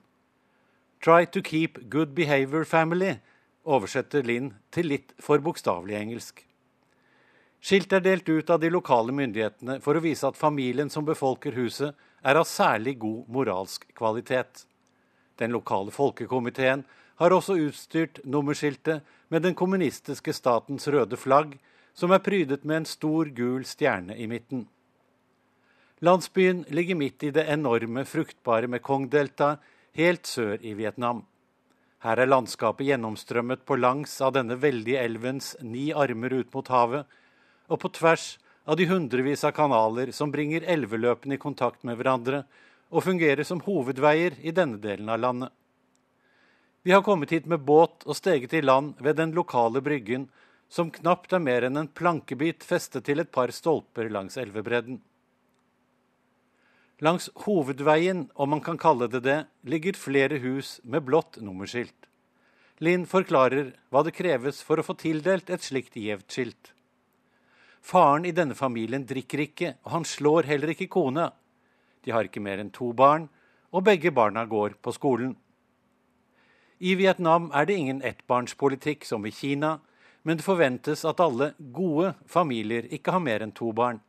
[1.03, 3.15] Try to keep good behavior family,
[3.63, 6.48] oversetter Linn til litt for bokstavelig engelsk.
[7.59, 11.57] Skiltet er delt ut av de lokale myndighetene for å vise at familien som befolker
[11.59, 14.65] huset, er av særlig god moralsk kvalitet.
[15.39, 16.83] Den lokale folkekomiteen
[17.19, 21.57] har også utstyrt nummerskiltet med den kommunistiske statens røde flagg,
[21.93, 24.67] som er prydet med en stor, gul stjerne i midten.
[25.99, 29.59] Landsbyen ligger midt i det enorme, fruktbare Mekong-deltaet
[29.99, 31.25] helt sør i Vietnam.
[31.99, 37.03] Her er landskapet gjennomstrømmet på langs av denne veldige elvens ni armer ut mot havet,
[37.69, 38.33] og på tvers
[38.69, 42.43] av de hundrevis av kanaler som bringer elveløpene i kontakt med hverandre,
[42.89, 45.53] og fungerer som hovedveier i denne delen av landet.
[46.81, 50.27] Vi har kommet hit med båt og steget i land ved den lokale bryggen,
[50.69, 55.01] som knapt er mer enn en plankebit festet til et par stolper langs elvebredden.
[57.01, 61.95] Langs hovedveien, om man kan kalle det det, ligger flere hus med blått nummerskilt.
[62.83, 66.73] Linn forklarer hva det kreves for å få tildelt et slikt gjevt skilt.
[67.81, 71.29] Faren i denne familien drikker ikke, og han slår heller ikke kona.
[72.05, 73.27] De har ikke mer enn to barn,
[73.71, 75.35] og begge barna går på skolen.
[76.79, 79.79] I Vietnam er det ingen ettbarnspolitikk som i Kina,
[80.23, 83.99] men det forventes at alle gode familier ikke har mer enn to barn.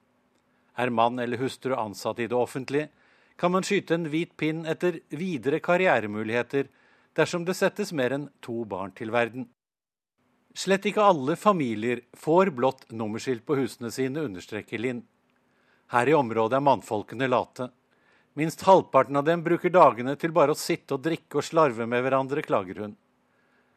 [0.79, 2.91] Er mann eller hustru ansatt i det offentlige,
[3.41, 6.69] kan man skyte en hvit pinn etter videre karrieremuligheter
[7.17, 9.49] dersom det settes mer enn to barn til verden.
[10.55, 15.05] Slett ikke alle familier får blått nummerskilt på husene sine, understreker Linn.
[15.95, 17.71] Her i området er mannfolkene late.
[18.35, 22.03] Minst halvparten av dem bruker dagene til bare å sitte og drikke og slarve med
[22.03, 22.97] hverandre, klager hun.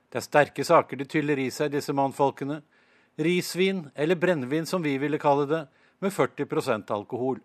[0.09, 2.59] Det er sterke saker de tyller i seg, disse mannfolkene.
[3.17, 5.63] Risvin, eller brennevin som vi ville kalle det,
[6.01, 7.39] med 40% alkohol.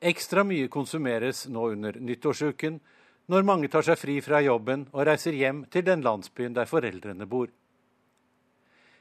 [0.00, 2.80] Ekstra mye konsumeres nå under nyttårsuken,
[3.28, 7.28] når mange tar seg fri fra jobben og reiser hjem til den landsbyen der foreldrene
[7.28, 7.48] bor.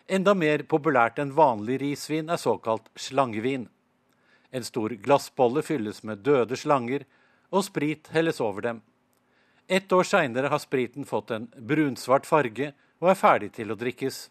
[0.08, 3.66] Enda mer populært enn vanlig risvin er såkalt slangevin.
[4.56, 7.04] En stor glassbolle fylles med døde slanger,
[7.52, 8.80] og sprit helles over dem.
[9.68, 14.30] Ett år seinere har spriten fått en brunsvart farge og er ferdig til å drikkes.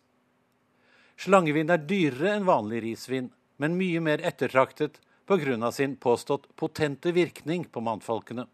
[1.21, 5.73] Slangevin er dyrere enn vanlig risvin, men mye mer ettertraktet pga.
[5.73, 8.47] sin påstått potente virkning på mannfolkene.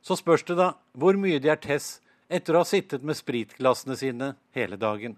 [0.00, 3.96] Så spørs det da hvor mye de er tess etter å ha sittet med spritglassene
[3.96, 5.16] sine hele dagen.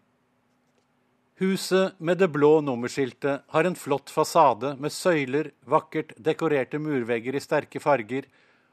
[1.39, 7.43] Huset med det blå nummerskiltet har en flott fasade med søyler, vakkert dekorerte murvegger i
[7.43, 8.25] sterke farger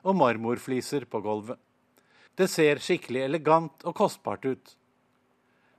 [0.01, 1.59] og marmorfliser på gulvet.
[2.33, 4.71] Det ser skikkelig elegant og kostbart ut.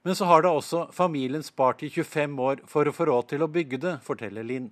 [0.07, 3.43] Men så har da også familien spart i 25 år for å få råd til
[3.43, 4.71] å bygge det, forteller Linn.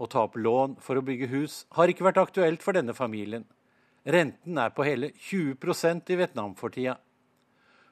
[0.00, 3.44] Å ta opp lån for å bygge hus har ikke vært aktuelt for denne familien.
[4.08, 6.96] Renten er på hele 20% i Vietnam for tida.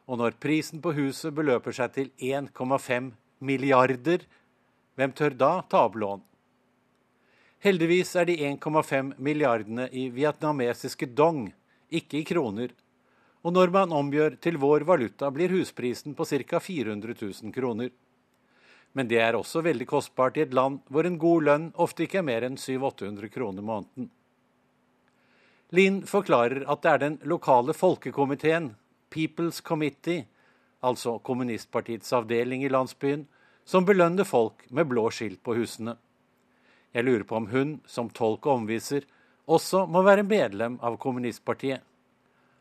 [0.09, 4.25] Og når prisen på huset beløper seg til 1,5 milliarder,
[4.97, 6.23] hvem tør da ta opp lån?
[7.67, 11.49] Heldigvis er de 1,5 milliardene i vietnamesiske dong,
[11.91, 12.75] ikke i kroner.
[13.43, 16.61] Og når man omgjør til vår valuta, blir husprisen på ca.
[16.61, 17.91] 400 000 kroner.
[18.93, 22.23] Men det er også veldig kostbart i et land hvor en god lønn ofte ikke
[22.23, 24.09] er mer enn 700-800 kroner måneden.
[25.77, 28.71] Linn forklarer at det er den lokale folkekomiteen,
[29.11, 30.27] People's Committee,
[30.85, 33.27] altså kommunistpartiets avdeling i landsbyen,
[33.65, 35.97] som belønner folk med blå skilt på husene.
[36.95, 39.05] Jeg lurer på om hun, som tolk og omviser,
[39.47, 41.83] også må være medlem av kommunistpartiet.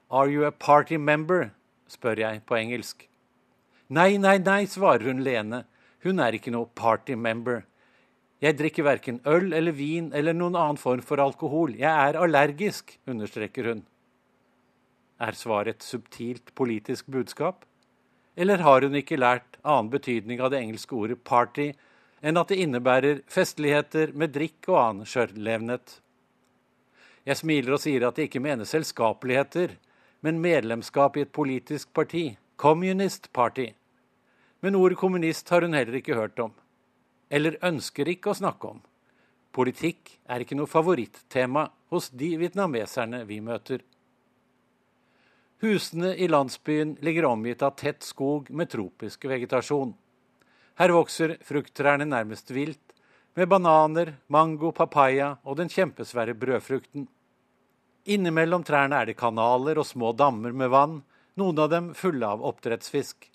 [0.09, 1.51] Are you a party member?
[1.87, 3.05] spør jeg på engelsk.
[3.89, 5.63] Nei, nei, nei, svarer hun Lene.
[6.05, 7.63] Hun er ikke noe party member.
[8.41, 11.77] Jeg drikker verken øl eller vin eller noen annen form for alkohol.
[11.77, 13.85] Jeg er allergisk, understreker hun.
[15.21, 17.63] Er svaret et subtilt politisk budskap?
[18.35, 21.71] Eller har hun ikke lært annen betydning av det engelske ordet party
[22.25, 25.99] enn at det innebærer festligheter med drikk og annen skjørlevnet?
[27.25, 29.77] Jeg smiler og sier at jeg ikke mener selskapeligheter,
[30.21, 33.71] men medlemskap i et politisk parti, Communist Party.
[34.61, 36.53] Men ordet kommunist har hun heller ikke hørt om.
[37.29, 38.79] Eller ønsker ikke å snakke om.
[39.55, 43.81] Politikk er ikke noe favorittema hos de vietnameserne vi møter.
[45.63, 49.93] Husene i landsbyen ligger omgitt av tett skog med tropisk vegetasjon.
[50.75, 52.81] Her vokser frukttrærne nærmest vilt,
[53.35, 57.07] med bananer, mango, papaya og den kjempesvære brødfrukten.
[58.05, 60.99] Innimellom trærne er det kanaler og små dammer med vann,
[61.39, 63.27] noen av dem fulle av oppdrettsfisk.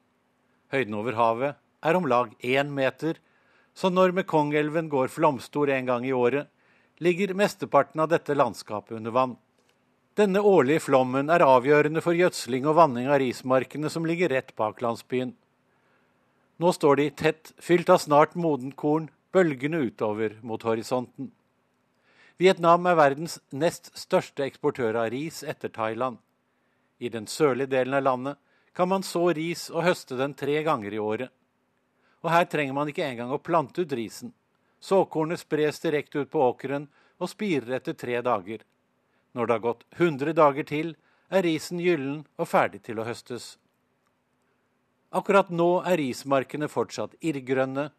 [0.73, 3.17] Høyden over havet er om lag én meter,
[3.75, 6.49] så når Mekongelven går flomstor en gang i året,
[7.01, 9.37] ligger mesteparten av dette landskapet under vann.
[10.19, 14.81] Denne årlige flommen er avgjørende for gjødsling og vanning av rismarkene som ligger rett bak
[14.83, 15.37] landsbyen.
[16.61, 21.31] Nå står de tett, fylt av snart modent korn, bølgende utover mot horisonten.
[22.43, 26.19] Vietnam er verdens nest største eksportør av ris etter Thailand.
[26.99, 28.41] I den sørlige delen av landet
[28.75, 31.31] kan man så ris og høste den tre ganger i året.
[32.27, 34.35] Og her trenger man ikke engang å plante ut risen.
[34.81, 36.91] Såkornet spres direkte ut på åkeren
[37.21, 38.67] og spirer etter tre dager.
[39.33, 40.95] Når det har gått 100 dager til,
[41.31, 43.57] er risen gyllen og ferdig til å høstes.
[45.11, 47.91] Akkurat nå er rismarkene fortsatt irrgrønne,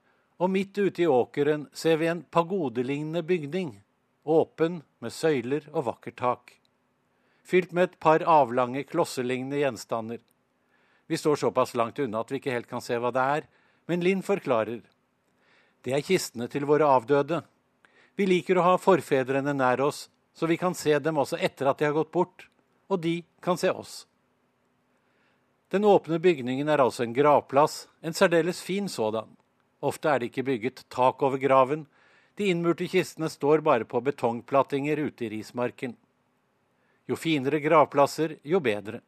[0.41, 3.75] og midt ute i åkeren ser vi en pagodelignende bygning,
[4.25, 6.53] åpen med søyler og vakkert tak.
[7.43, 10.21] Fylt med et par avlange, klosselignende gjenstander.
[11.11, 13.47] Vi står såpass langt unna at vi ikke helt kan se hva det er,
[13.91, 14.81] men Linn forklarer.
[15.83, 17.41] Det er kistene til våre avdøde.
[18.15, 21.79] Vi liker å ha forfedrene nær oss, så vi kan se dem også etter at
[21.79, 22.47] de har gått bort,
[22.87, 24.05] og de kan se oss.
[25.71, 29.29] Den åpne bygningen er altså en gravplass, en særdeles fin sådan.
[29.79, 31.85] Ofte er det ikke bygget tak over graven,
[32.35, 35.95] de innmurte kistene står bare på betongplattinger ute i rismarken.
[37.07, 39.01] Jo finere gravplasser, jo bedre.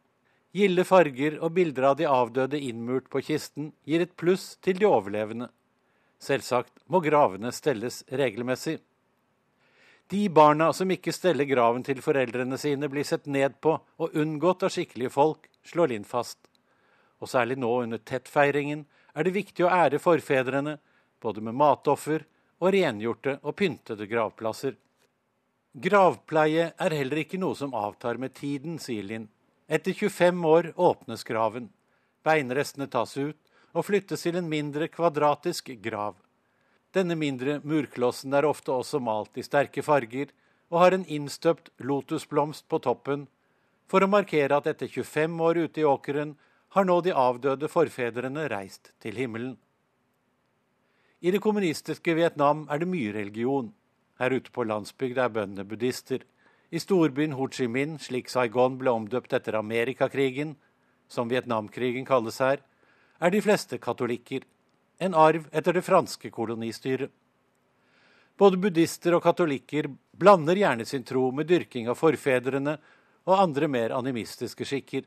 [0.54, 4.86] Gilde farger og bilder av de avdøde innmurt på kisten gir et pluss til de
[4.86, 5.48] overlevende.
[6.22, 8.78] Selvsagt må gravene stelles regelmessig.
[10.14, 14.66] De barna som ikke steller graven til foreldrene sine, blir sett ned på og unngått
[14.68, 16.38] av skikkelige folk, slår Linn fast.
[17.18, 18.84] Og særlig nå under tettfeiringen
[19.18, 20.76] er det viktig å ære forfedrene,
[21.18, 22.28] både med matoffer
[22.60, 24.76] og rengjorte og pyntede gravplasser.
[25.82, 29.32] Gravpleie er heller ikke noe som avtar med tiden, sier Linn.
[29.66, 31.72] Etter 25 år åpnes graven.
[32.22, 33.40] Beinrestene tas ut
[33.74, 36.20] og flyttes til en mindre kvadratisk grav.
[36.94, 40.30] Denne mindre murklossen er ofte også malt i sterke farger
[40.70, 43.28] og har en innstøpt lotusblomst på toppen,
[43.90, 46.36] for å markere at etter 25 år ute i åkeren
[46.74, 49.56] har nå de avdøde forfedrene reist til himmelen.
[51.22, 53.72] I det kommunistiske Vietnam er det mye religion.
[54.20, 56.26] Her ute på landsbygda er bøndene buddhister.
[56.74, 60.56] I storbyen Ho Chi Minh, slik Saigon ble omdøpt etter Amerikakrigen,
[61.08, 62.62] som Vietnamkrigen kalles her,
[63.22, 64.44] er de fleste katolikker
[65.00, 67.12] en arv etter det franske kolonistyret.
[68.38, 69.88] Både buddhister og katolikker
[70.18, 72.78] blander gjerne sin tro med dyrking av forfedrene
[73.30, 75.06] og andre mer animistiske skikker.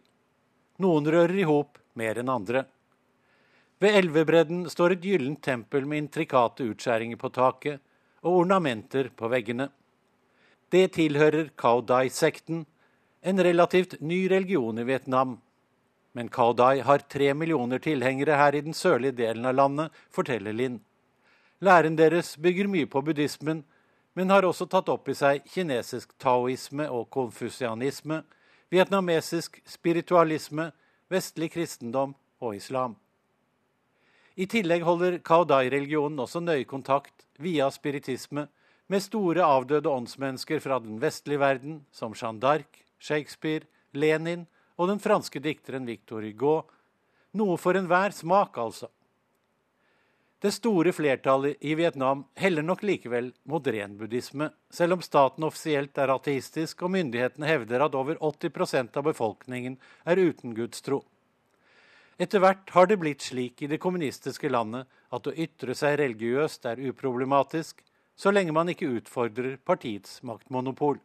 [0.82, 2.64] Noen rører i hop mer enn andre.
[3.82, 7.82] Ved elvebredden står et gyllent tempel med intrikate utskjæringer på taket
[8.22, 9.68] og ornamenter på veggene.
[10.72, 12.64] Det tilhører Cao Dai-sekten,
[13.26, 15.36] en relativt ny religion i Vietnam,
[16.16, 20.54] men Kaudai Dai har tre millioner tilhengere her i den sørlige delen av landet, forteller
[20.56, 20.78] Linn.
[21.60, 23.64] Læren deres bygger mye på buddhismen,
[24.16, 28.22] men har også tatt opp i seg kinesisk taoisme og konfusianisme,
[28.72, 30.70] vietnamesisk spiritualisme,
[31.12, 32.96] vestlig kristendom og islam.
[34.36, 38.48] I tillegg holder Cao Dai-religionen også nøye kontakt, via spiritisme,
[38.88, 44.46] med store avdøde åndsmennesker fra den vestlige verden, som Jeanne d'Arc, Shakespeare, Lenin
[44.76, 46.60] og den franske dikteren Victor Hugo.
[47.36, 48.88] Noe for enhver smak, altså.
[50.40, 55.96] Det store flertallet i Vietnam heller nok likevel mot ren buddhisme, selv om staten offisielt
[55.98, 61.00] er ateistisk og myndighetene hevder at over 80% av befolkningen er uten gudstro.
[62.20, 66.68] Etter hvert har det blitt slik i det kommunistiske landet at å ytre seg religiøst
[66.68, 67.80] er uproblematisk,
[68.16, 71.00] så lenge man ikke utfordrer partiets maktmonopol.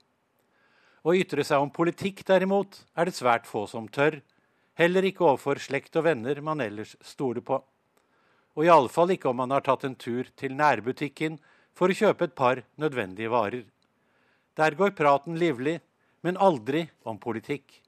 [1.02, 4.20] Å ytre seg om politikk, derimot, er det svært få som tør,
[4.78, 7.58] heller ikke overfor slekt og venner man ellers stoler på.
[8.54, 11.40] Og iallfall ikke om man har tatt en tur til nærbutikken
[11.74, 13.66] for å kjøpe et par nødvendige varer.
[14.60, 15.80] Der går praten livlig,
[16.22, 17.80] men aldri om politikk.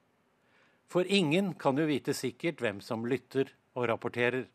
[0.90, 4.48] For ingen kan jo vite sikkert hvem som lytter og rapporterer.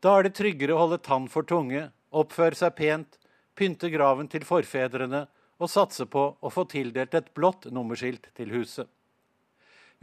[0.00, 3.18] Da er det tryggere å holde tann for tunge, oppføre seg pent,
[3.58, 5.26] pynte graven til forfedrene
[5.62, 8.90] og satse på å få tildelt et blått nummerskilt til huset.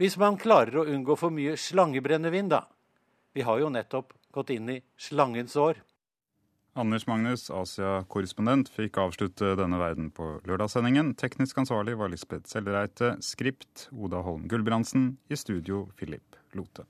[0.00, 2.64] Hvis man klarer å unngå for mye slangebrennevin, da.
[3.36, 5.82] Vi har jo nettopp gått inn i slangens år.
[6.78, 11.12] Anders Magnus, Asia-korrespondent, fikk avslutte denne verden på lørdagssendingen.
[11.18, 13.16] Teknisk ansvarlig var Lisbeth Sellereite.
[13.26, 15.12] Skript Oda Holm Gulbrandsen.
[15.28, 16.86] I studio Philip Lote.